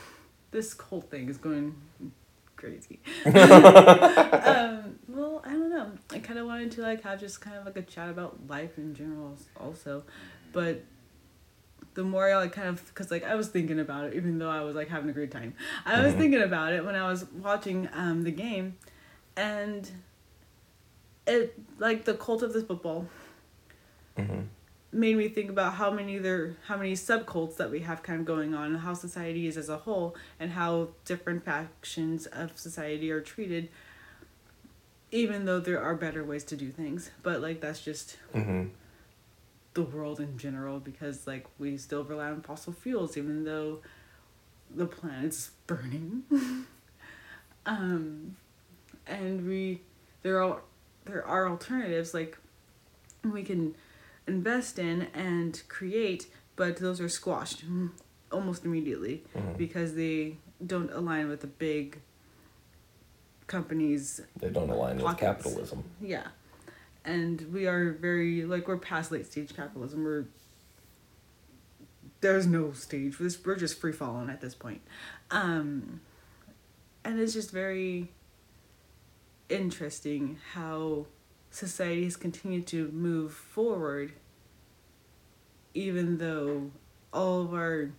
[0.51, 1.75] This whole thing is going
[2.55, 2.99] crazy.
[3.25, 5.91] um, well, I don't know.
[6.11, 8.77] I kind of wanted to like have just kind of like a chat about life
[8.77, 10.03] in general, also,
[10.53, 10.83] but
[11.93, 14.49] the more I like kind of because like I was thinking about it, even though
[14.49, 15.53] I was like having a great time.
[15.85, 16.17] I was Mhm.
[16.19, 18.77] thinking about it when I was watching um the game,
[19.35, 19.89] and
[21.27, 23.07] it like the cult of the football
[24.17, 24.41] Mm-hmm.
[24.93, 28.25] made me think about how many there how many subcults that we have kind of
[28.25, 33.11] going on and how society is as a whole and how different factions of society
[33.11, 33.67] are treated
[35.11, 38.69] even though there are better ways to do things but like that's just Mm-hmm.
[39.73, 43.81] the world in general because like we still rely on fossil fuels even though
[44.73, 46.23] the planet's burning.
[47.65, 48.35] um,
[49.07, 49.81] and we
[50.23, 50.61] there are
[51.05, 52.37] there are alternatives like
[53.23, 53.75] we can
[54.27, 57.63] invest in and create, but those are squashed
[58.31, 59.57] almost immediately Mhm.
[59.57, 61.99] because they don't align with the big
[63.47, 65.83] companies They don't align with capitalism.
[66.01, 66.27] yeah.
[67.03, 70.03] And we are very like we're past late stage capitalism.
[70.03, 70.25] We're
[72.21, 73.19] there's no stage.
[73.19, 74.81] We're just free falling at this point.
[75.29, 76.01] Um
[77.03, 78.11] and it's just very
[79.49, 81.05] interesting how
[81.51, 84.13] societies continue to move forward
[85.73, 86.71] even though
[87.13, 87.91] all of our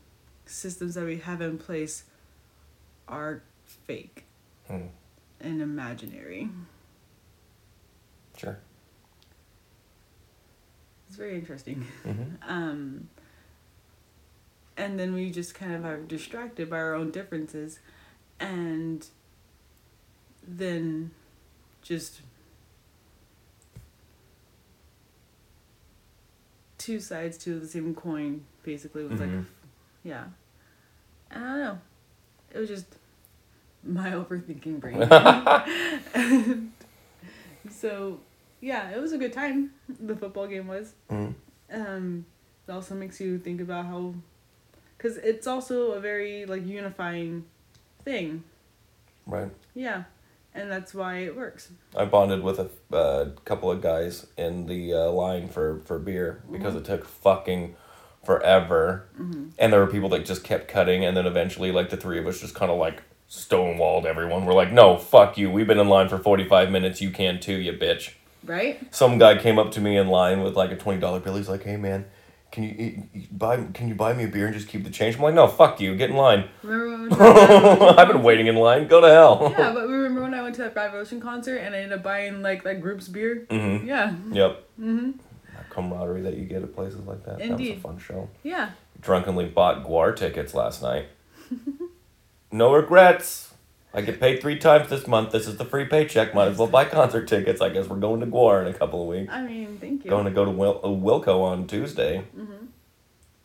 [0.47, 2.05] systems that we have in place
[3.09, 3.43] are
[3.87, 4.25] fake
[4.71, 4.89] Mm.
[5.41, 6.49] and imaginary.
[8.37, 8.59] Sure.
[11.09, 11.87] It's very interesting.
[12.03, 13.09] hmm Um,
[14.77, 17.79] and then we just kind of are distracted by our own differences
[18.41, 19.07] and
[20.47, 21.13] then
[21.87, 22.20] just
[26.79, 29.46] two sides to the same coin basically was like Mhm.
[30.05, 30.25] yeah.
[31.31, 31.79] I don't know.
[32.55, 32.87] It was just
[33.83, 35.03] my overthinking brain.
[36.14, 36.72] And
[37.70, 38.20] so
[38.61, 40.92] yeah it was a good time the football game was.
[41.11, 41.31] Hmm
[41.72, 42.25] um
[42.68, 44.14] it also makes you think about how
[44.96, 47.44] because it's also a very like unifying
[48.05, 48.44] thing.
[49.27, 49.51] Right.
[49.75, 50.05] yeah
[50.57, 54.92] and that's why it works I bonded with a uh, couple of guys in the
[54.95, 56.79] uh, line for, for beer because Mm-hmm.
[56.83, 57.77] it took fucking
[58.25, 59.07] forever.
[59.59, 62.27] And there were people that just kept cutting, and then eventually, like, the three of
[62.27, 64.45] us just kind of like stonewalled everyone.
[64.45, 65.51] We're like, no, fuck you.
[65.51, 67.01] We've been in line for 45 minutes.
[67.01, 68.12] You can too, you bitch.
[68.45, 71.37] right Some guy came up to me in line with like a $20 bill.
[71.37, 72.07] He's like, hey, man.
[72.53, 73.57] Can you, buy?
[73.75, 75.16] Can you buy me a beer and just keep the change?
[75.16, 75.95] I'm like, no, fuck you.
[75.97, 76.49] Get in line.
[76.62, 78.87] remember when we went to that I've been waiting in line.
[78.87, 79.53] Go to hell.
[79.59, 79.85] yeah but i
[80.47, 83.47] went to that Five Ocean concert and i ended up buying like that group's beer
[83.51, 84.69] hmm yeah Yep.
[84.81, 85.11] mm-hmm
[85.55, 87.39] That camaraderie that you get at places like that.
[87.39, 87.77] That was Indeed.
[87.79, 88.29] a fun show.
[88.43, 91.07] yeah Drunkenly bought GWAR tickets last night.
[92.53, 93.53] no regrets.
[93.95, 95.33] I get paid three times this month.
[95.33, 96.35] This is the free paycheck.
[96.35, 97.61] Might as well buy concert tickets.
[97.61, 99.33] I guess we're going to GWAR in a couple of weeks.
[99.33, 102.25] i mean thank you Going to go to Wil- uh, Wilco on Tuesday.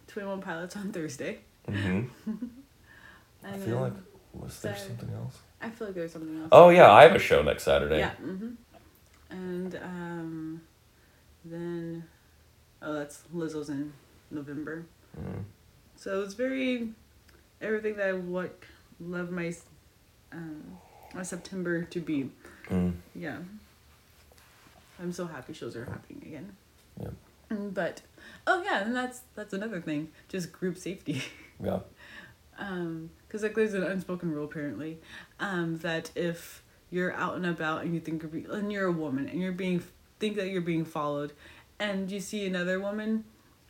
[0.07, 3.93] 21 pilots on thursday hmm and I feel like
[4.33, 5.37] was there something else?
[5.61, 7.99] I feel like there's something else Oh yeah, I have a show next Saturday.
[7.99, 8.11] Yeah.
[8.11, 8.49] hmm
[9.29, 10.61] And um,
[11.45, 12.03] then,
[12.81, 13.93] oh, that's Lizzo's in
[14.29, 14.85] November.
[15.17, 15.43] Mhm.
[15.95, 16.89] So it's very
[17.61, 18.57] everything that I what
[18.99, 19.53] love my
[20.33, 20.77] um,
[21.13, 22.29] my September to be.
[22.69, 22.93] Mm.
[23.15, 23.37] Yeah.
[24.99, 26.55] I'm so happy shows are happening again.
[26.99, 27.13] Yep.
[27.51, 28.01] Mm, But
[28.47, 31.21] oh yeah, and that's that's another thing, just group safety.
[31.63, 31.81] Yeah.
[32.61, 34.99] Um because like there's an unspoken rule apparently
[35.39, 38.91] um that if you're out and about and you think you're be- and you're a
[38.91, 39.81] woman and you're being
[40.19, 41.33] think that you're being followed
[41.79, 43.23] and you see another woman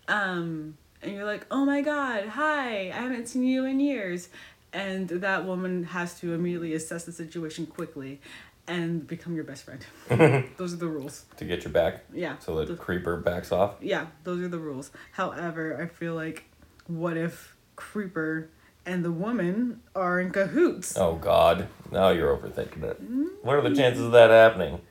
[0.08, 4.30] um and you're like oh my god hi i haven't seen you in years.
[4.73, 8.21] And that woman has to immediately assess the situation quickly
[8.69, 9.86] and become your best friend.
[10.58, 11.25] Those are the rules.
[11.36, 12.38] To get your back, yeah.
[12.39, 13.75] So that The- creeper backs off.
[13.82, 14.91] yeah, those are the rules.
[15.12, 16.45] However, I feel like
[16.88, 18.49] what if Creeper
[18.86, 20.98] and the woman are in cahoots?
[20.98, 21.67] Oh God!
[21.91, 23.02] Now you're overthinking it.
[23.04, 23.26] Mm-hmm.
[23.41, 24.82] What are the chances of that happening?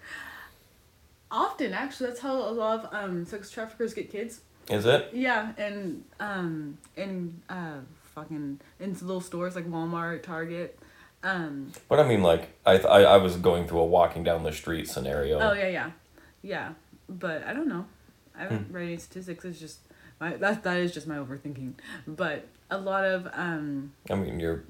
[1.33, 4.41] Often, actually, that's how a lot of um, sex traffickers get kids.
[4.69, 5.11] Is it?
[5.13, 7.79] Yeah, and um, in uh,
[8.15, 10.79] fucking in little stores like Walmart, Target.
[11.23, 14.43] Um, But I mean, like, I, th- I I was going through a walking down
[14.43, 15.39] the street scenario.
[15.39, 15.91] oh yeah, yeah,
[16.43, 16.73] yeah.
[17.09, 17.85] But I don't know.
[18.37, 19.45] I haven't read any statistics.
[19.45, 19.81] It's just
[20.21, 21.75] that that is just my overthinking.
[22.07, 24.65] But a lot of um, I mean, you're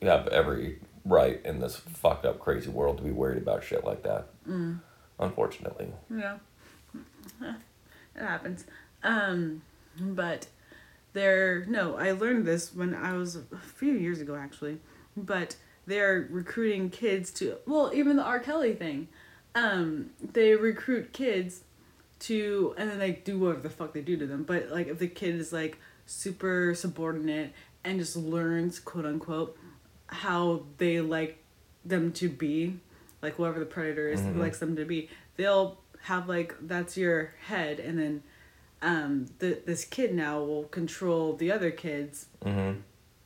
[0.00, 3.84] you have every right in this fucked up, crazy world to be worried about shit
[3.84, 4.28] like that.
[4.48, 4.80] mm,
[5.18, 5.88] Unfortunately.
[6.14, 6.38] Yeah.
[8.16, 8.64] It happens.
[9.02, 9.62] Um,
[9.98, 10.46] but
[11.14, 14.78] they're no, I learned this when I was a few years ago actually.
[15.16, 18.38] But they're recruiting kids to well, even the R.
[18.38, 19.08] Kelly thing.
[19.56, 21.62] Um, they recruit kids
[22.20, 24.44] to and then they do whatever the fuck they do to them.
[24.44, 27.52] But like if the kid is like super subordinate
[27.84, 29.56] and just learns quote unquote
[30.06, 31.38] how they like
[31.84, 32.78] them to be,
[33.22, 34.38] like whoever the predator is Mhm.
[34.38, 38.22] likes them to be, they'll have like that's your head and then
[38.82, 42.80] um the this kid now will control the other kids Mm-hmm.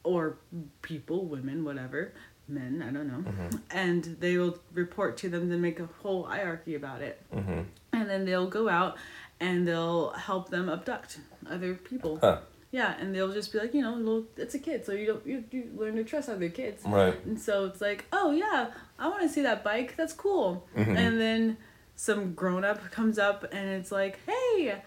[0.05, 0.37] or
[0.83, 2.12] people, women, whatever,
[2.46, 3.31] men, I don't know.
[3.31, 3.61] Mhm.
[3.70, 7.62] And they will report to them to make a whole hierarchy about it Mm-hmm.
[8.01, 8.97] And then they'll go out
[9.41, 12.19] and they'll help them abduct other people.
[12.21, 12.39] Huh.
[12.71, 15.27] Yeah, and they'll just be like, you know, little, it's a kid, so you don't
[15.27, 16.83] you, you learn to trust other kids.
[16.85, 17.17] Right.
[17.25, 19.95] And so it's like, oh yeah, I want to see that bike.
[19.97, 20.67] That's cool.
[20.77, 20.97] Mhm.
[20.99, 21.57] And then
[21.97, 24.83] some grown up comes up and it's like, hey,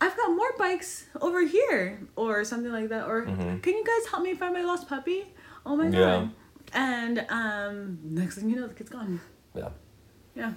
[0.00, 3.06] I've got more bikes over here, or something like that.
[3.06, 3.62] Or Mhm.
[3.62, 5.26] can you guys help me find my lost puppy?
[5.66, 5.98] Oh my Yeah.
[6.00, 6.30] god.
[6.72, 9.20] And um, next thing you know, the kid's gone.
[9.54, 9.68] Yeah.
[10.34, 10.52] Yeah.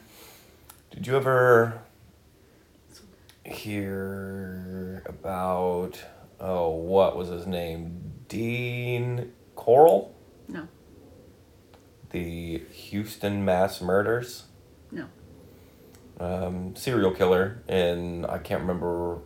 [0.93, 1.81] Did you ever
[3.43, 5.99] hear about
[6.39, 8.13] oh what was his name?
[8.27, 10.15] Dean Corll?
[10.47, 10.67] No.
[12.11, 14.43] The Houston mass murders?
[14.91, 15.07] No.
[16.19, 19.17] Um, serial killer and I can't remember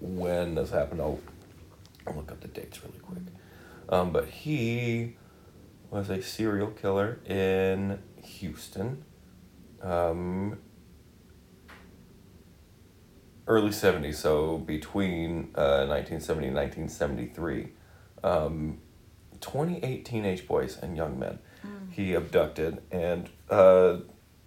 [0.00, 1.00] when this happened.
[1.00, 1.18] I'll,
[2.06, 3.24] I'll look up the dates really quick.
[3.88, 5.16] Um, but he
[5.90, 9.04] was a serial killer in Houston.
[9.82, 10.58] Um,
[13.46, 17.68] early 70s, so between uh, 1970 and 1973.
[18.24, 18.78] Um,
[19.40, 21.40] 28 teenage boys and young men
[21.92, 23.98] he abducted and uh,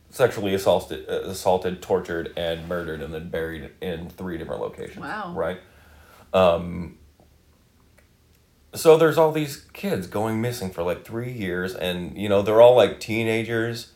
[0.09, 4.99] sexually assaulted, uh, assaulted, tortured, and murdered, and then buried in three different locations.
[4.99, 5.33] Wow.
[5.35, 5.59] Right?
[6.33, 6.97] Um,
[8.73, 12.61] so there's all these kids going missing for like three years, and you know they're
[12.61, 13.93] all like teenagers,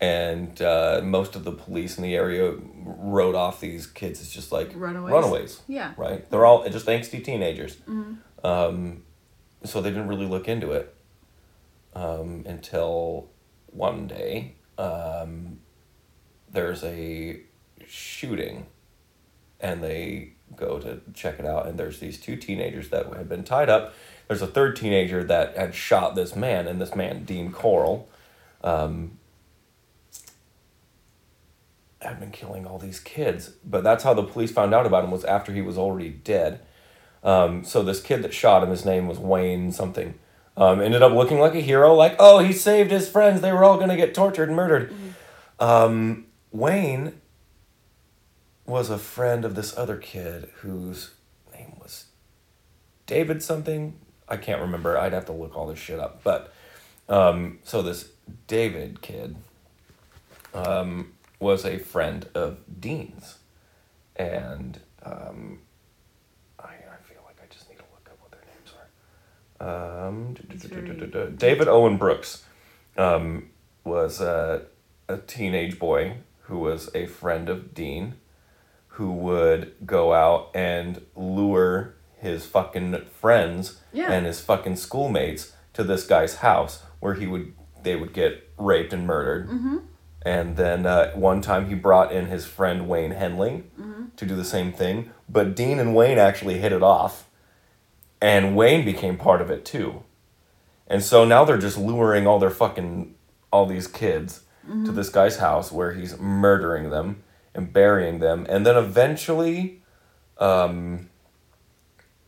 [0.00, 4.52] and uh, most of the police in the area wrote off these kids as just
[4.52, 5.12] like Runaways.
[5.12, 5.92] runaways, Yeah.
[5.96, 6.28] right?
[6.30, 7.76] They're all just angsty teenagers.
[8.44, 9.02] Um,
[9.64, 10.94] so they didn't really look into it
[11.94, 13.28] um, until
[13.66, 15.58] one day um,
[16.50, 17.40] there's a
[17.86, 18.66] shooting
[19.60, 23.42] and they go to check it out and there's these two teenagers that had been
[23.44, 23.92] tied up
[24.28, 28.08] there's a third teenager that had shot this man and this man dean corll
[28.62, 29.17] um,
[32.00, 35.10] had been killing all these kids but that's how the police found out about him
[35.10, 36.60] was after he was already dead
[37.24, 40.14] um, so this kid that shot him his name was wayne something
[40.56, 43.64] um, ended up looking like a hero like oh he saved his friends they were
[43.64, 44.94] all going to get tortured and murdered
[45.58, 47.20] um, wayne
[48.68, 51.14] was a friend of this other kid whose
[51.52, 52.04] name was
[53.06, 53.98] David something.
[54.28, 54.98] I can't remember.
[54.98, 56.22] I'd have to look all this shit up.
[56.22, 56.52] But
[57.08, 58.10] um, so this
[58.46, 59.36] David kid
[60.52, 63.38] um, was a friend of Dean's,
[64.16, 65.60] and um,
[66.58, 68.72] I, I feel like I just need to look up what their names
[69.60, 70.06] are.
[70.08, 72.44] Um, very- David Owen Brooks
[72.96, 73.50] um,
[73.84, 74.62] was a,
[75.08, 78.14] a teenage boy who was a friend of Dean
[78.92, 84.10] who would go out and lure his fucking friends Yeah.
[84.10, 87.52] and his fucking schoolmates to this guy's house where he would
[87.84, 89.48] they would get raped and murdered.
[89.48, 89.76] Mm-hmm.
[90.22, 93.64] And then uh, one time he brought in his friend Wayne Henley
[94.16, 97.28] to do the same thing, but Dean and Wayne actually hit it off,
[98.20, 100.02] and Wayne became part of it too.
[100.88, 103.14] And so now they're just luring all their fucking
[103.52, 104.42] all these kids
[104.84, 107.22] to this guy's house where he's murdering them
[107.54, 109.82] and burying them, and then eventually,
[110.38, 111.08] um,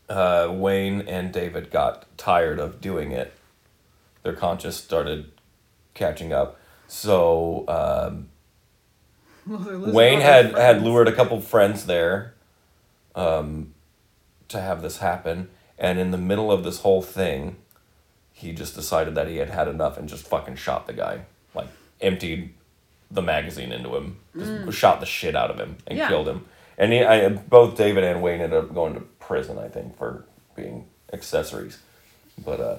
[0.09, 3.33] uh, Wayne and David got tired of doing it.
[4.23, 5.31] Their conscience started
[5.93, 6.57] catching up.
[6.93, 8.27] So um,
[9.47, 12.33] Well, Wayne had had lured a couple friends there,
[13.15, 13.73] um,
[14.49, 15.49] to have this happen,
[15.79, 17.55] and in the middle of this whole thing,
[18.33, 21.21] he just decided that he had had enough and just fucking shot the guy,
[21.55, 21.69] like
[22.01, 22.53] emptied
[23.09, 26.09] the magazine into him, just shot the shit out of him and Yeah.
[26.09, 26.45] killed him.
[26.77, 30.25] And he, I, both David and Wayne ended up going to prison, I think, for
[30.57, 31.77] being accessories.
[32.43, 32.75] But uh,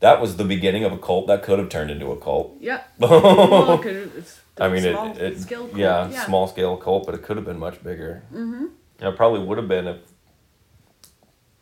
[0.00, 2.56] that was the beginning of a cult that could have turned into a cult.
[2.60, 2.82] Yeah.
[2.98, 7.06] well, it could- it's I mean, small it, it scale cult, yeah, small scale cult,
[7.06, 8.22] but it could have been much bigger.
[8.32, 8.66] Mm-hmm.
[9.00, 9.96] It probably would have been if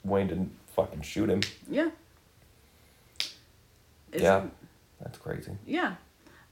[0.03, 1.40] Wayne didn't fucking shoot him.
[1.70, 1.90] Yeah.
[4.12, 4.44] It's- yeah,
[5.01, 5.53] that's crazy.
[5.66, 5.94] Yeah.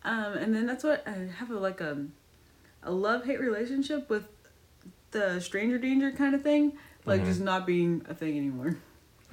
[0.05, 2.05] Um, and then that's what I have a, like a,
[2.85, 4.25] a love hate relationship with
[5.11, 7.31] the stranger danger kind of thing, like Mm-hmm.
[7.31, 8.77] just not being a thing anymore.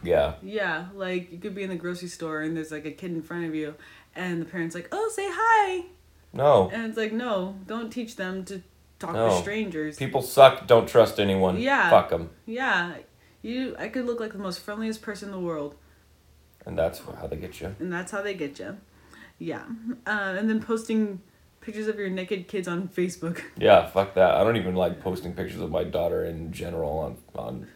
[0.03, 3.11] Yeah, Yeah, like you could be in the grocery store and there's like a kid
[3.11, 3.75] in front of you,
[4.15, 5.85] and the parents like, oh, say hi,
[6.33, 8.61] no, and it's like, no, don't teach them to
[8.99, 9.29] talk No.
[9.29, 9.97] to strangers.
[9.97, 10.67] people suck.
[10.67, 11.57] Don't trust anyone.
[11.59, 11.89] Yeah.
[11.89, 12.95] fuck them, Yeah,
[13.41, 13.75] you.
[13.79, 15.75] I could look like the most friendliest person in the world,
[16.65, 17.75] and that's how they get you.
[17.79, 18.77] and that's how they get you.
[19.39, 19.63] Yeah,
[20.05, 21.21] uh, and then posting
[21.61, 23.41] pictures of your naked kids on Facebook.
[23.57, 24.35] Yeah, fuck that.
[24.35, 27.67] I don't even like posting pictures of my daughter in general on on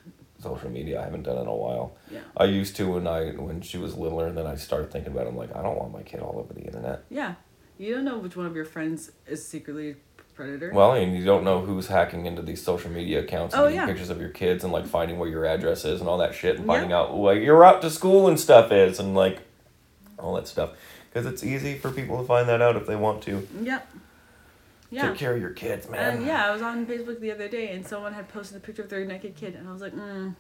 [0.48, 1.02] social media.
[1.02, 1.96] I haven't done it in a while.
[2.12, 2.20] Yeah.
[2.36, 5.26] I used to when I when she was littler, and then I started thinking about.
[5.26, 5.30] It.
[5.30, 7.04] I'm like, I don't want my kid all over the internet.
[7.10, 7.36] Yeah,
[7.78, 9.96] you don't know which one of your friends is secretly
[10.36, 10.72] predator.
[10.74, 13.80] Well, and you don't know who's hacking into these social media accounts and Oh, getting
[13.80, 13.86] yeah.
[13.88, 16.58] pictures of your kids and like finding where your address is and all that shit
[16.58, 16.74] and Yeah.
[16.74, 19.40] finding out where you're out to school and stuff is and like
[20.20, 20.72] all that stuff.
[21.10, 23.32] Because it's easy for people to find that out if they want to.
[23.32, 23.64] Yep.
[23.64, 23.80] Yeah.
[24.92, 26.18] Take care of your kids, man.
[26.18, 28.84] And yeah, I was on Facebook the other day and someone had posted a picture
[28.84, 30.36] of their naked kid and I was like, mm,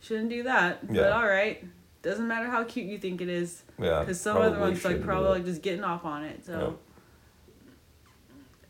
[0.00, 0.80] shouldn't do that.
[0.88, 1.02] Yeah.
[1.02, 1.64] But all right.
[2.02, 3.62] Doesn't matter how cute you think it is.
[3.78, 4.00] Yeah.
[4.00, 6.44] Because some other ones like probably like just getting off on it.
[6.46, 6.78] So.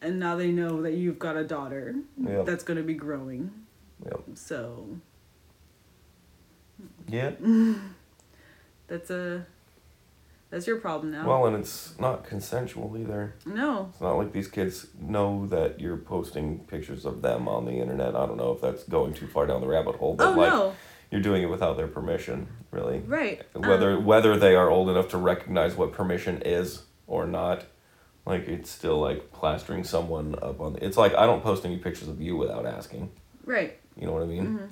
[0.02, 2.46] And now they know that you've got a daughter Yep.
[2.46, 3.50] that's gonna be growing.
[4.04, 4.22] Yep.
[4.34, 4.88] So
[7.06, 7.32] Yeah.
[8.86, 9.46] that's a
[10.50, 11.26] that's your problem now.
[11.26, 13.34] Well, and it's not consensual either.
[13.46, 13.88] no.
[13.92, 18.14] It's not like these kids know that you're posting pictures of them on the internet.
[18.16, 20.50] I don't know if that's going too far down the rabbit hole, but Oh like
[20.52, 20.74] no.
[21.10, 22.98] you're doing it without their permission, really.
[23.00, 23.42] Right.
[23.54, 27.64] Whether Um, whether they are old enough to recognize what permission is or not,
[28.26, 30.76] like it's still like plastering someone up on.
[30.82, 33.10] It's like I don't post any pictures of you without asking.
[33.44, 33.76] right.
[33.96, 34.44] You know what I mean?
[34.46, 34.64] hmm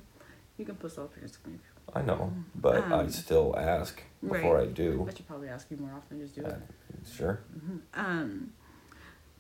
[0.57, 1.59] You can post all the pictures of me.
[1.95, 4.69] I know, but I Um, still ask before right.
[4.69, 5.07] I do.
[5.09, 6.21] I should probably ask you more often.
[6.21, 6.61] Just do Uh, it.
[7.11, 7.41] sure.
[7.95, 8.53] Um,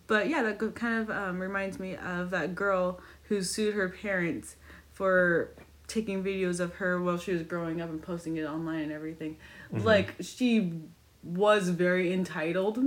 [0.06, 4.56] but yeah, that kind of um, reminds me of that girl who sued her parents
[4.92, 5.50] for
[5.86, 9.36] taking videos of her while she was growing up and posting it online and everything.
[9.72, 9.84] Mhm.
[9.84, 10.80] Like she
[11.22, 12.78] was very entitled.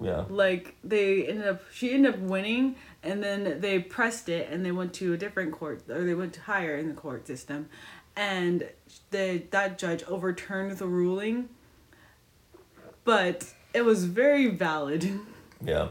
[0.00, 0.24] Yeah.
[0.28, 2.74] Like they ended up, she ended up winning,
[3.04, 6.32] and then they pressed it, and they went to a different court, or they went
[6.34, 7.68] to higher in the court system,
[8.16, 8.68] and
[9.10, 11.48] the that judge overturned the ruling.
[13.04, 15.18] But it was very valid
[15.64, 15.88] Yeah.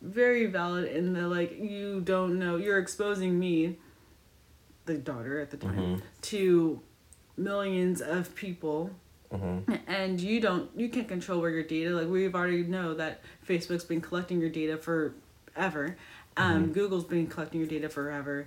[0.00, 3.76] very valid in the like you don't know you're exposing me
[4.86, 6.00] the daughter at the time Mhm.
[6.22, 6.80] to
[7.36, 8.90] millions of people
[9.30, 13.20] hmm and you don't you can't control where your data like we've already know that
[13.46, 15.96] facebook's been collecting your data forever
[16.36, 16.72] um, Mhm.
[16.72, 18.46] google's been collecting your data forever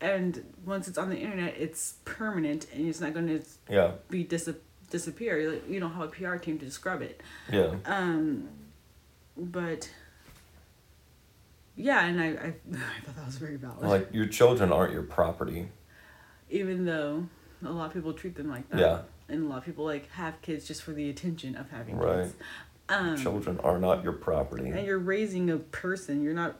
[0.00, 3.92] and once it's on the internet it's permanent and it's not going to Yeah.
[4.08, 4.48] be dis-
[4.90, 7.20] disappear like, you don't have a pr team to scrub it
[7.52, 7.74] Yeah.
[7.84, 8.48] um,
[9.36, 9.90] but
[11.76, 12.30] yeah, and I, I,
[12.72, 13.82] I thought that was very valid.
[13.86, 15.68] Like your children aren't your property.
[16.50, 17.28] Even though
[17.64, 18.80] a lot of people treat them like that.
[18.80, 19.00] Yeah.
[19.28, 22.22] And a lot of people like have kids just for the attention of having Right.
[22.24, 22.34] kids.
[22.88, 24.70] Um, Children are not your property.
[24.70, 26.22] and you're raising a person.
[26.24, 26.56] You're not.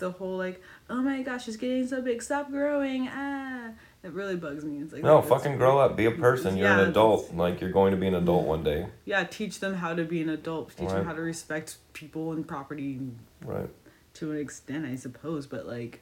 [0.00, 2.22] The whole like, oh my gosh, it's getting so big.
[2.22, 3.06] Stop growing.
[3.08, 3.68] Ah,
[4.02, 4.78] it really bugs me.
[4.82, 5.94] It's like No, fucking grow up.
[5.96, 6.56] Be a person.
[6.56, 7.34] You're Yeah, an adult.
[7.34, 8.86] Like you're going to be an adult one day.
[9.04, 10.74] Yeah, teach them how to be an adult.
[10.76, 12.98] Teach them how to respect people and property
[13.44, 13.68] Right.
[14.14, 16.00] to an extent, I suppose, but like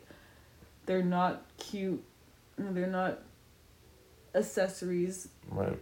[0.87, 2.03] they're not cute.
[2.57, 3.19] They're not
[4.35, 5.79] accessories Right.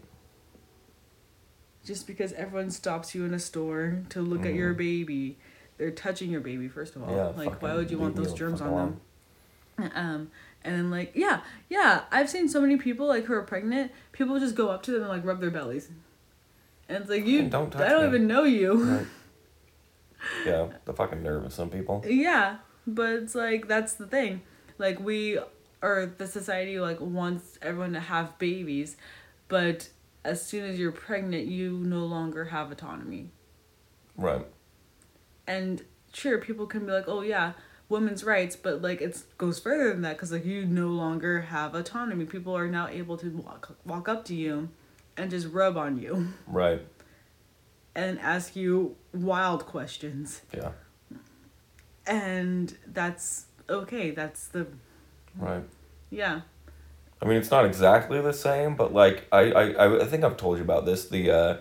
[1.85, 4.79] just because everyone stops you in a store to look at your Mhm.
[4.79, 5.39] baby.
[5.79, 7.15] They're touching your baby first of all.
[7.15, 7.27] Yeah.
[7.37, 9.01] like why would you want those germs on them?
[9.95, 10.31] Um
[10.65, 14.39] and then like yeah, yeah, I've seen so many people like who are pregnant, people
[14.41, 15.91] just go up to them and like rub their bellies.
[16.89, 18.09] And it's like you Fucking don't touch I don't me.
[18.09, 18.73] even know you.
[18.85, 19.07] Right.
[20.45, 20.69] Yeah.
[20.87, 22.03] The fucking nerve of some people.
[22.09, 24.43] Yeah, but it's like that's the thing.
[24.79, 25.39] Like we
[25.83, 28.97] or the society like wants everyone to have babies,
[29.49, 29.89] but
[30.25, 33.31] as soon as you're pregnant, you no longer have autonomy.
[34.17, 34.45] Right.
[35.47, 35.83] And
[36.13, 37.53] sure, people can be like, "Oh yeah,
[37.89, 41.75] women's rights," but like it goes further than that cuz like you no longer have
[41.75, 42.25] autonomy.
[42.25, 44.69] People are now able to walk walk up to you
[45.17, 46.83] and just rub on you Right.
[47.95, 50.43] and ask you wild questions.
[50.55, 50.73] Yeah.
[52.07, 54.11] And that's okay.
[54.11, 54.67] That's the
[55.37, 55.65] Right.
[56.11, 56.43] yeah.
[57.21, 60.37] I mean, it's not exactly the same, but like I, I, I- I think I've
[60.37, 61.09] told you about this.
[61.09, 61.57] The uh,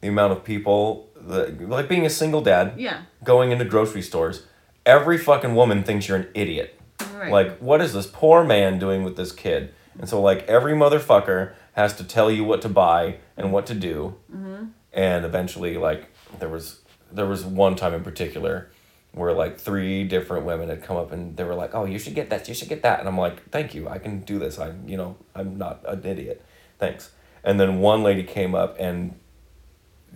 [0.00, 3.02] the amount of people that like being a single dad Yeah.
[3.24, 4.46] going into grocery stores.
[4.86, 6.80] Every fucking woman thinks you're an idiot.
[7.14, 7.30] Right.
[7.30, 9.74] Like, what is this poor man doing with this kid?
[9.98, 13.74] And so, like, every motherfucker has to tell you what to buy and what to
[13.74, 14.16] do.
[14.34, 14.64] Mm-hmm.
[14.94, 16.80] And eventually, like, there was
[17.12, 18.70] there was one time in particular
[19.12, 22.14] where like three different women had come up and they were like, "Oh, you should
[22.14, 22.48] get that.
[22.48, 23.88] You should get that." And I'm like, "Thank you.
[23.88, 24.58] I can do this.
[24.58, 26.42] I'm you know I'm not an idiot.
[26.78, 27.10] Thanks."
[27.44, 29.18] And then one lady came up and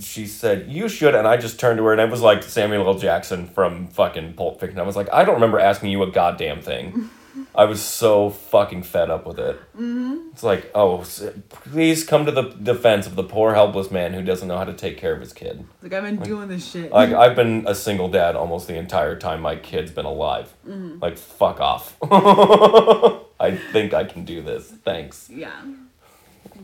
[0.00, 2.86] she said, "You should," and I just turned to her and it was like Samuel
[2.86, 2.98] L.
[2.98, 4.78] Jackson from fucking Pulp Fiction.
[4.78, 7.10] I was like, "I don't remember asking you a goddamn thing."
[7.54, 9.60] I was so fucking fed up with it.
[9.76, 10.28] Mm-hmm.
[10.32, 11.04] It's like, oh,
[11.48, 14.72] please come to the defense of the poor helpless man who doesn't know how to
[14.72, 15.64] take care of his kid.
[15.82, 16.92] Like I've been doing this shit.
[16.92, 20.52] Like I've been a single dad almost the entire time my kid's been alive.
[20.66, 20.98] Mm-hmm.
[21.00, 21.96] Like fuck off.
[23.40, 24.68] I think I can do this.
[24.68, 25.28] Thanks.
[25.30, 25.62] yeah.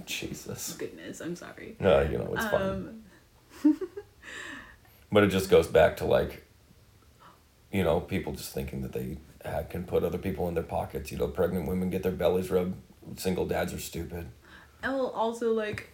[0.06, 0.74] Jesus.
[0.78, 1.76] Goodness, I'm sorry.
[1.78, 2.99] No, you know it's fine.
[5.12, 6.46] But it just goes back to like
[7.72, 11.12] you know, people just thinking that they uh, can put other people in their pockets.
[11.12, 12.74] You know, pregnant women get their bellies rubbed.
[13.16, 14.26] Single dads are stupid.
[14.82, 15.90] And well, also like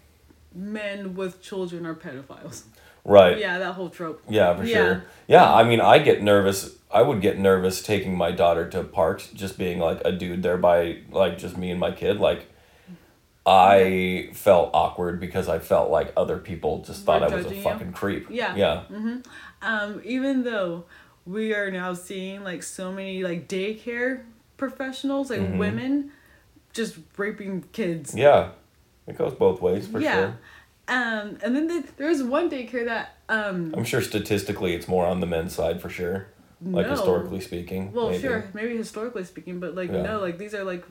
[0.55, 2.62] men with children are pedophiles.
[3.05, 3.39] Right.
[3.39, 4.23] Yeah, that whole trope.
[4.29, 4.75] Yeah, for Yeah.
[4.75, 5.05] sure.
[5.29, 6.77] Yeah, I mean, I get nervous.
[6.91, 10.57] I would get nervous taking my daughter to parks, just being like a dude there
[10.57, 12.19] by like just me and my kid.
[12.19, 12.47] Like,
[13.47, 17.49] I felt awkward because I felt like other people just thought Were I was a
[17.49, 17.64] judging you?
[17.64, 18.26] fucking creep.
[18.28, 18.55] Yeah.
[18.57, 18.82] Yeah.
[19.62, 20.84] Um, even though
[21.24, 24.24] we are now seeing like so many like daycare
[24.57, 25.59] professionals, like Mhm.
[25.59, 26.12] women,
[26.72, 28.14] just raping kids.
[28.16, 28.51] Yeah.
[29.07, 30.14] It goes both ways for yeah.
[30.14, 30.38] sure.
[30.88, 33.74] Um, and then the, there was one daycare that um.
[33.76, 36.28] I'm sure statistically it's more on the men's side for sure.
[36.61, 36.92] Like no.
[36.92, 37.92] historically speaking.
[37.92, 38.22] Well, maybe.
[38.22, 40.03] sure, maybe historically speaking, but like Yeah.
[40.03, 40.84] no, like these are like,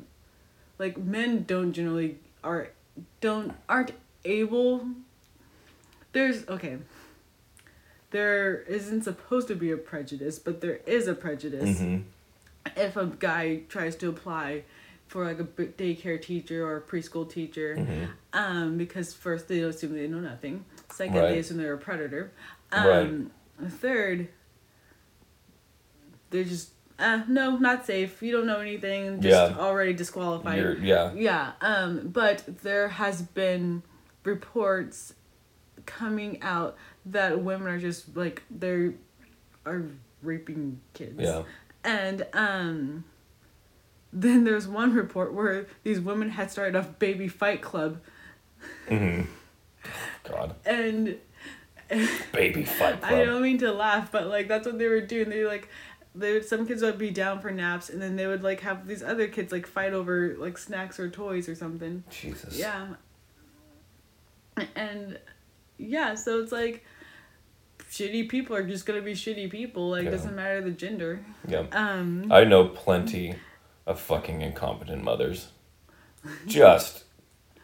[0.80, 2.70] like men don't generally are
[3.20, 3.92] don't aren't
[4.24, 4.88] able.
[6.14, 6.78] There's okay.
[8.12, 12.04] There isn't supposed to be a prejudice, but there is a prejudice Mhm.
[12.78, 14.64] if a guy tries to apply
[15.08, 18.10] for like a daycare teacher or a preschool teacher, Mhm.
[18.34, 20.64] um, because first they assume they know nothing.
[20.92, 21.30] Second, Right.
[21.34, 22.32] they assume they're a predator.
[22.72, 23.06] Right.
[23.08, 23.32] Um,
[23.70, 24.28] Third,
[26.30, 28.22] they're just uh, no, not safe.
[28.22, 29.22] You don't know anything.
[29.22, 29.58] Just Yeah.
[29.60, 30.60] already disqualified.
[30.60, 31.12] You're, yeah.
[31.14, 31.52] Yeah.
[31.62, 33.84] Um, but there has been
[34.24, 35.14] reports
[35.86, 36.76] coming out
[37.06, 38.92] that women are just like they
[39.66, 39.84] are
[40.24, 41.20] raping kids.
[41.20, 41.44] Yeah.
[41.84, 43.04] And um
[44.12, 48.00] then there's one report where these women had started a baby fight club
[48.88, 49.22] hmm
[50.24, 50.56] God.
[50.66, 51.18] and
[52.32, 53.14] Baby fight club.
[53.14, 55.30] I don't mean to laugh, but like that's what they were doing.
[55.30, 55.70] They like
[56.16, 58.88] they would some kids would be down for naps and then they would like have
[58.88, 62.04] these other kids like fight over like snacks or toys or something.
[62.10, 62.58] Jesus.
[62.58, 62.88] Yeah.
[64.76, 65.20] And
[65.78, 66.86] yeah, so it's like
[67.92, 69.90] shitty people are just gonna be shitty people.
[69.90, 70.12] Like Yeah.
[70.12, 71.20] doesn't matter the gender.
[71.48, 71.66] Yeah.
[71.72, 73.36] Um I know plenty
[73.86, 75.50] of fucking incompetent mothers.
[76.48, 77.04] Just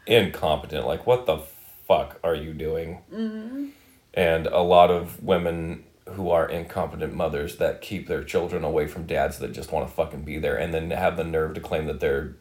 [0.05, 0.85] incompetent.
[0.85, 1.39] Like, what the
[1.87, 2.99] fuck are you doing?
[3.13, 3.65] Mm-hmm.
[4.13, 9.05] And a lot of women who are incompetent mothers that keep their children away from
[9.05, 11.85] dads that just want to fucking be there and then have the nerve to claim
[11.85, 12.35] that they're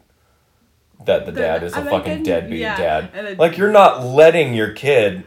[1.04, 3.38] that the They're- dad is a fucking deadbeat yeah, dad.
[3.38, 5.24] like you're not letting your kid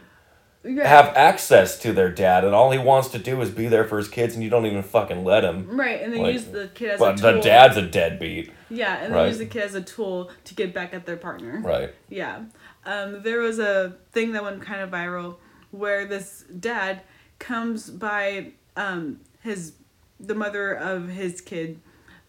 [0.63, 0.87] yeah.
[0.87, 3.97] have access to their dad and all he wants to do is be there for
[3.97, 5.67] his kids and you don't even fucking let him.
[5.79, 7.33] Right, and they Like, use the kid as But a tool.
[7.33, 8.51] the dad's a deadbeat.
[8.69, 9.27] Yeah, and they Right.
[9.27, 11.59] use the kid as a tool to get back at their partner.
[11.63, 11.93] Right.
[12.09, 12.41] Yeah.
[12.85, 15.37] Um, there was a thing that went kind of viral
[15.71, 17.01] where this dad
[17.43, 19.73] comes by um, his
[20.19, 21.79] the mother of his kid,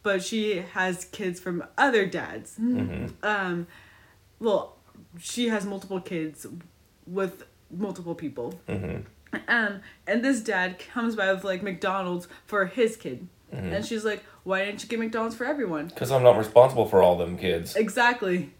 [0.03, 2.57] but she has kids from other dads.
[2.57, 3.67] hmm Um,
[4.41, 4.77] well,
[5.19, 6.47] she has multiple kids
[7.07, 8.61] with multiple people.
[8.69, 8.97] hmm
[9.49, 13.29] Um, and this dad comes by with like McDonald's for his kid.
[13.53, 13.73] Mm-hmm.
[13.75, 15.87] And she's like, why didn't you get McDonald's for everyone?
[15.87, 17.77] Because I'm not responsible for all them kids.
[17.77, 18.51] Exactly.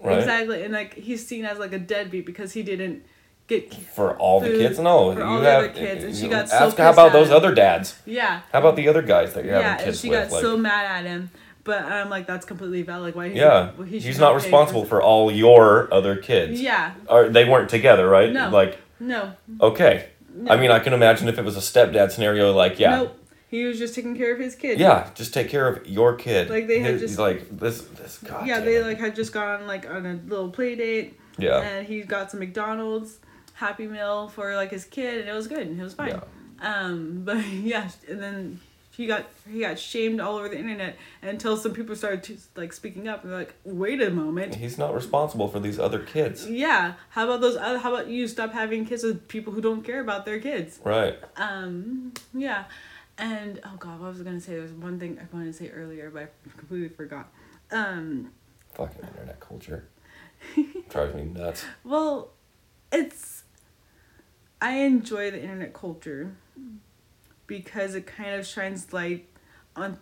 [0.00, 0.18] Right.
[0.18, 0.62] Exactly.
[0.64, 3.04] And like he's seen as like a deadbeat because he didn't
[3.48, 5.12] get For all the kids, no.
[5.12, 7.12] for you all the have other kids, and she got so ask how about at
[7.12, 7.34] those him.
[7.36, 7.96] other dads?
[8.06, 8.42] yeah.
[8.52, 10.28] How about the other guys that you're Yeah, having and kids she with?
[10.28, 11.30] got like, so mad at him.
[11.64, 13.02] But I'm like, that's completely valid.
[13.04, 13.28] Like, why?
[13.28, 16.60] He yeah, should, he should he's not responsible for all your other kids.
[16.60, 16.94] Yeah.
[17.08, 18.32] Or they weren't together, right?
[18.32, 18.50] No.
[18.50, 19.32] Like, No.
[19.60, 20.08] okay.
[20.34, 20.50] No.
[20.52, 23.18] I mean, I can imagine if it was a stepdad scenario, like, yeah, Nope.
[23.48, 24.80] He was just taking care of his kid.
[24.80, 26.48] yeah, just take care of your kid.
[26.48, 28.18] Like, they had His- just- like this, this.
[28.24, 31.60] God yeah, they like had just gone like on a little play date, Yeah.
[31.60, 33.18] and he got some McDonald's
[33.62, 36.20] Happy Meal for like his kid, and it was good, and it was fine.
[36.60, 38.60] Um, but yeah, and then
[38.90, 42.72] he got he got shamed all over the internet until some people started to, like
[42.72, 44.56] speaking up and like, wait a moment.
[44.56, 46.48] He's not responsible for these other kids.
[46.48, 47.78] Yeah, how about those other?
[47.78, 50.80] How about you stop having kids with people who don't care about their kids?
[50.84, 51.18] Right.
[51.36, 52.64] Um, yeah,
[53.16, 54.54] and oh god, what was I gonna say?
[54.54, 57.30] There was one thing I wanted to say earlier, but I completely forgot.
[57.70, 58.32] Um,
[58.74, 59.88] Fucking internet culture.
[60.90, 61.64] Drives me nuts.
[61.84, 62.32] well,
[62.90, 63.41] it's
[64.62, 66.36] I enjoy the internet culture
[67.48, 69.26] because it kind of shines light
[69.74, 69.98] on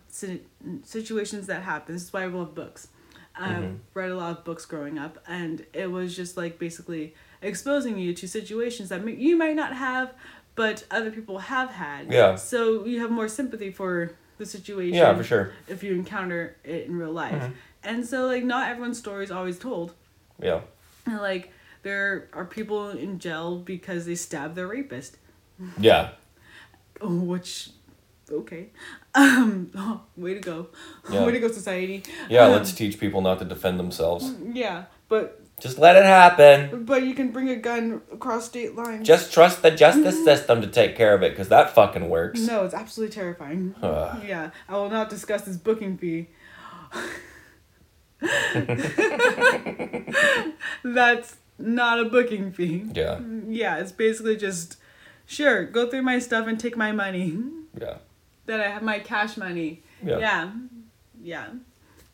[0.83, 1.95] situations that happen.
[1.95, 2.87] This is why I love books.
[3.35, 3.77] I Mhm.
[3.95, 8.13] read a lot of books growing up, and it was just like basically exposing you
[8.13, 10.13] to situations that you might not have,
[10.55, 12.11] but other people have had.
[12.13, 12.35] Yeah.
[12.35, 14.93] So you have more sympathy for the situation.
[14.93, 15.53] Yeah, for sure.
[15.67, 17.53] If you encounter it in real life, Mhm.
[17.83, 19.95] and so like not everyone's story is always told.
[20.39, 20.61] Yeah.
[21.07, 21.51] And, like
[21.83, 25.17] there are people in jail because they stabbed their rapist,
[25.79, 26.11] Yeah.
[27.01, 27.69] which
[28.31, 28.67] okay,
[29.15, 30.67] um, oh, way to go,
[31.11, 31.25] Yeah.
[31.25, 32.03] way to go, society.
[32.29, 34.31] Yeah, Um, let's teach people not to defend themselves.
[34.53, 36.85] Yeah, but Just let it happen.
[36.85, 39.05] But you can bring a gun across state lines.
[39.05, 42.39] Just trust the justice system to take care of it, because that fucking works.
[42.41, 43.75] no, it's absolutely terrifying.
[43.83, 46.29] Yeah, I will not discuss this booking fee.
[50.83, 52.85] That's not a booking fee.
[52.93, 54.77] Yeah, Yeah, it's basically just
[55.25, 57.37] sure, go through my stuff and take my money.
[57.79, 57.97] yeah,
[58.45, 59.81] That I have my cash money.
[60.03, 60.17] yeah.
[60.19, 60.51] Yeah.
[61.23, 61.47] Yeah.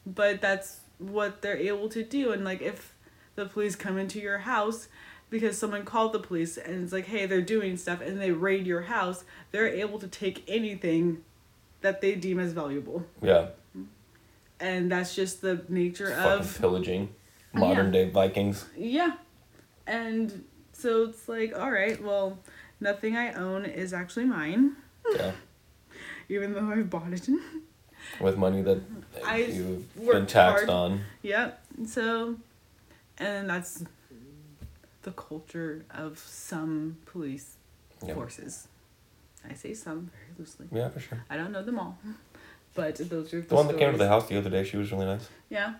[0.05, 2.93] But that's what they're able to do and like if
[3.35, 4.87] the police come into your house
[5.29, 8.65] because someone called the police and it's like, "Hey, they're doing stuff," and they raid
[8.65, 11.23] your house, they're able to take anything
[11.81, 13.05] that they deem as valuable.
[13.21, 13.47] yeah.
[14.59, 17.09] And that's just the nature Fucking of pillaging.
[17.53, 18.65] Modern day Vikings.
[18.75, 19.13] Yeah.
[19.87, 22.37] And so it's like, all right, well,
[22.79, 24.75] nothing I own is actually mine,
[25.15, 25.31] Yeah.
[26.29, 27.27] even though I've bought it.
[28.21, 28.79] With money that
[29.25, 30.69] I you've been taxed hard.
[30.69, 31.01] on.
[31.23, 31.61] yep.
[31.87, 32.35] So,
[33.17, 33.83] and that's
[35.03, 37.55] the culture of some police
[38.05, 38.13] Yeah.
[38.13, 38.67] forces.
[39.49, 40.67] I say some very loosely.
[40.71, 41.23] Yeah, for sure.
[41.29, 41.97] I don't know them all,
[42.75, 44.77] but those are the, The one that came to the house the other day, she
[44.77, 45.27] was really nice.
[45.49, 45.75] Yeah,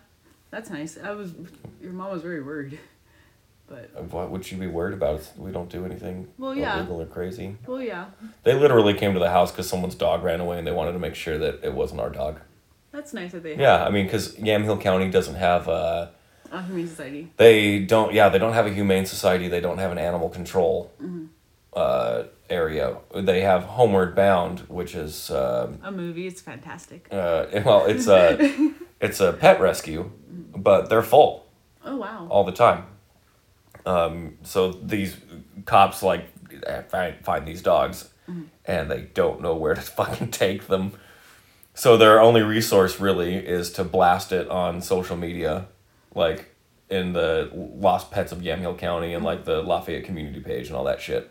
[0.50, 0.98] that's nice.
[0.98, 1.32] I was,
[1.80, 2.78] your mom was very worried,
[3.68, 5.20] but What would she be worried about?
[5.36, 6.78] We don't do anything Well, yeah.
[6.78, 7.56] illegal or crazy.
[7.66, 8.06] well, yeah,
[8.44, 10.98] They literally came to the house because someone's dog ran away and they wanted to
[10.98, 12.40] make sure that it wasn't our dog.
[12.92, 16.08] that's nice that they have Yeah, I mean, because Yamhill County doesn't have, uh,
[16.50, 17.30] a humane society.
[17.36, 19.48] they don't, yeah, they don't have a humane society.
[19.48, 20.90] They don't have an animal control
[21.74, 22.96] uh, area.
[23.14, 27.06] They have Homeward Bound, which is, um A movie, it's fantastic.
[27.12, 30.10] uh, well, it's a, it's a pet rescue,
[30.56, 31.44] but they're full.
[31.84, 32.26] Oh wow.
[32.30, 32.84] all the time.
[33.88, 35.16] Um, so these
[35.64, 36.26] cops like
[36.90, 38.10] find, find these dogs
[38.66, 40.92] and they don't know where to fucking take them.
[41.72, 45.68] So their only resource really is to blast it on social media,
[46.14, 46.54] like
[46.90, 50.84] in the Lost Pets of Yamhill County and like the Lafayette community page and all
[50.84, 51.30] that shit.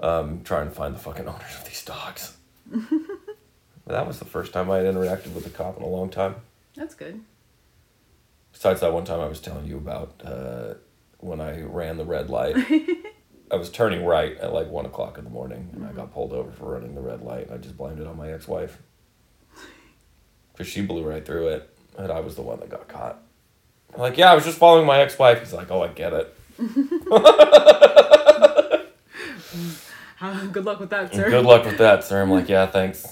[0.00, 2.36] Um, trying to find the fucking owners of these dogs.
[3.86, 6.36] that was the first time I had interacted with a cop in a long time.
[6.76, 7.20] That's good.
[8.52, 10.74] Besides that one time I was telling you about uh,
[11.18, 12.56] when I ran the red light.
[13.50, 16.32] I was turning right at like one o'clock in the morning, and I got pulled
[16.32, 17.50] over for running the red light.
[17.50, 18.78] I just blamed it on my ex-wife
[20.52, 23.22] because she blew right through it, and I was the one that got caught.
[23.94, 25.40] I'm like, yeah, I was just following my ex-wife.
[25.40, 26.34] He's like, oh, I get it.
[30.52, 31.30] Good luck with that, sir.
[31.30, 32.20] Good luck with that, sir.
[32.20, 33.06] I'm like, yeah, thanks.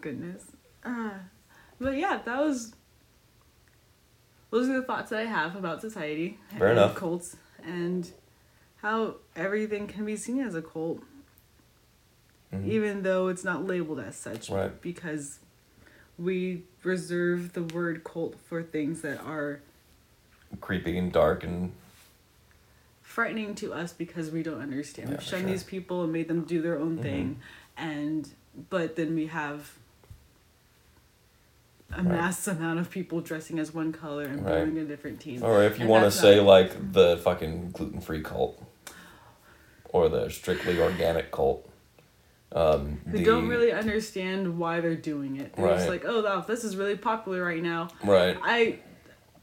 [0.00, 0.44] Goodness.
[0.84, 1.10] Uh,
[1.80, 2.74] but yeah, that was.
[4.54, 6.38] Those are the thoughts that I have about society.
[6.56, 6.94] Fair and enough.
[6.94, 8.08] Cults and
[8.82, 11.02] how everything can be seen as a cult,
[12.52, 12.64] Mhm.
[12.68, 14.48] even though it's not labeled as such.
[14.50, 14.80] Right.
[14.80, 15.40] Because
[16.16, 19.58] we reserve the word cult for things that are
[20.60, 21.72] Creepy and dark and
[23.02, 25.08] frightening to us because we don't understand.
[25.08, 25.50] Yeah, We've for shunned sure.
[25.50, 27.40] these people and made them do their own thing,
[27.76, 28.32] and
[28.70, 29.72] but then we have
[31.96, 32.04] a Right.
[32.04, 34.64] mass amount of people dressing as one color and Right.
[34.74, 35.42] to different team.
[35.42, 38.62] Or if you want to say like the fucking gluten free cult,
[39.88, 41.68] or the strictly organic cult.
[42.52, 45.54] Um, Who the, don't really understand why they're doing it.
[45.56, 47.88] They're just like, oh, this is really popular right now.
[48.04, 48.36] right.
[48.42, 48.78] I,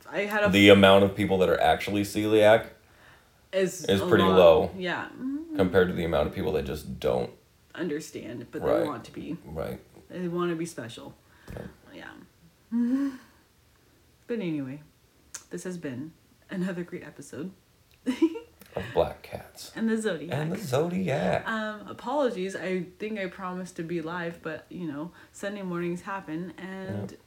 [0.10, 2.68] I had a The amount of people that are actually celiac
[3.54, 4.38] is is pretty lot.
[4.38, 4.72] low.
[4.78, 7.32] Yeah, mm, compared to the amount of people that just don't.
[7.74, 8.80] understand, but Right.
[8.82, 9.38] they want to be.
[9.45, 9.80] Right.
[10.10, 11.14] They want to be special.
[11.54, 11.60] Yeah.
[11.95, 12.04] Yeah.
[14.28, 14.82] but anyway,
[15.49, 16.13] this has been
[16.49, 17.51] another great episode.
[18.74, 19.74] Of black cats.
[19.76, 20.34] And the Zodiac.
[20.34, 21.45] And the zodiac.
[21.45, 22.55] um, apologies.
[22.55, 27.17] I think I promised to be live, but you know, Sunday mornings happen, and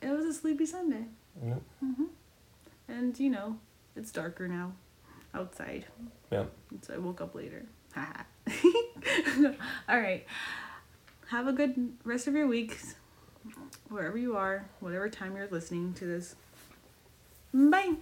[0.00, 1.04] it was a sleepy Sunday.
[1.40, 1.62] Yep.
[2.88, 3.58] And you know,
[3.94, 4.72] it's darker now
[5.34, 5.86] outside,
[6.32, 6.46] Yeah.
[6.80, 7.64] so I woke up later.
[9.88, 10.26] All right.
[11.28, 12.76] Have a good rest of your week,
[13.92, 16.34] wherever you are, whatever time you're listening to this.
[17.52, 17.94] Bye.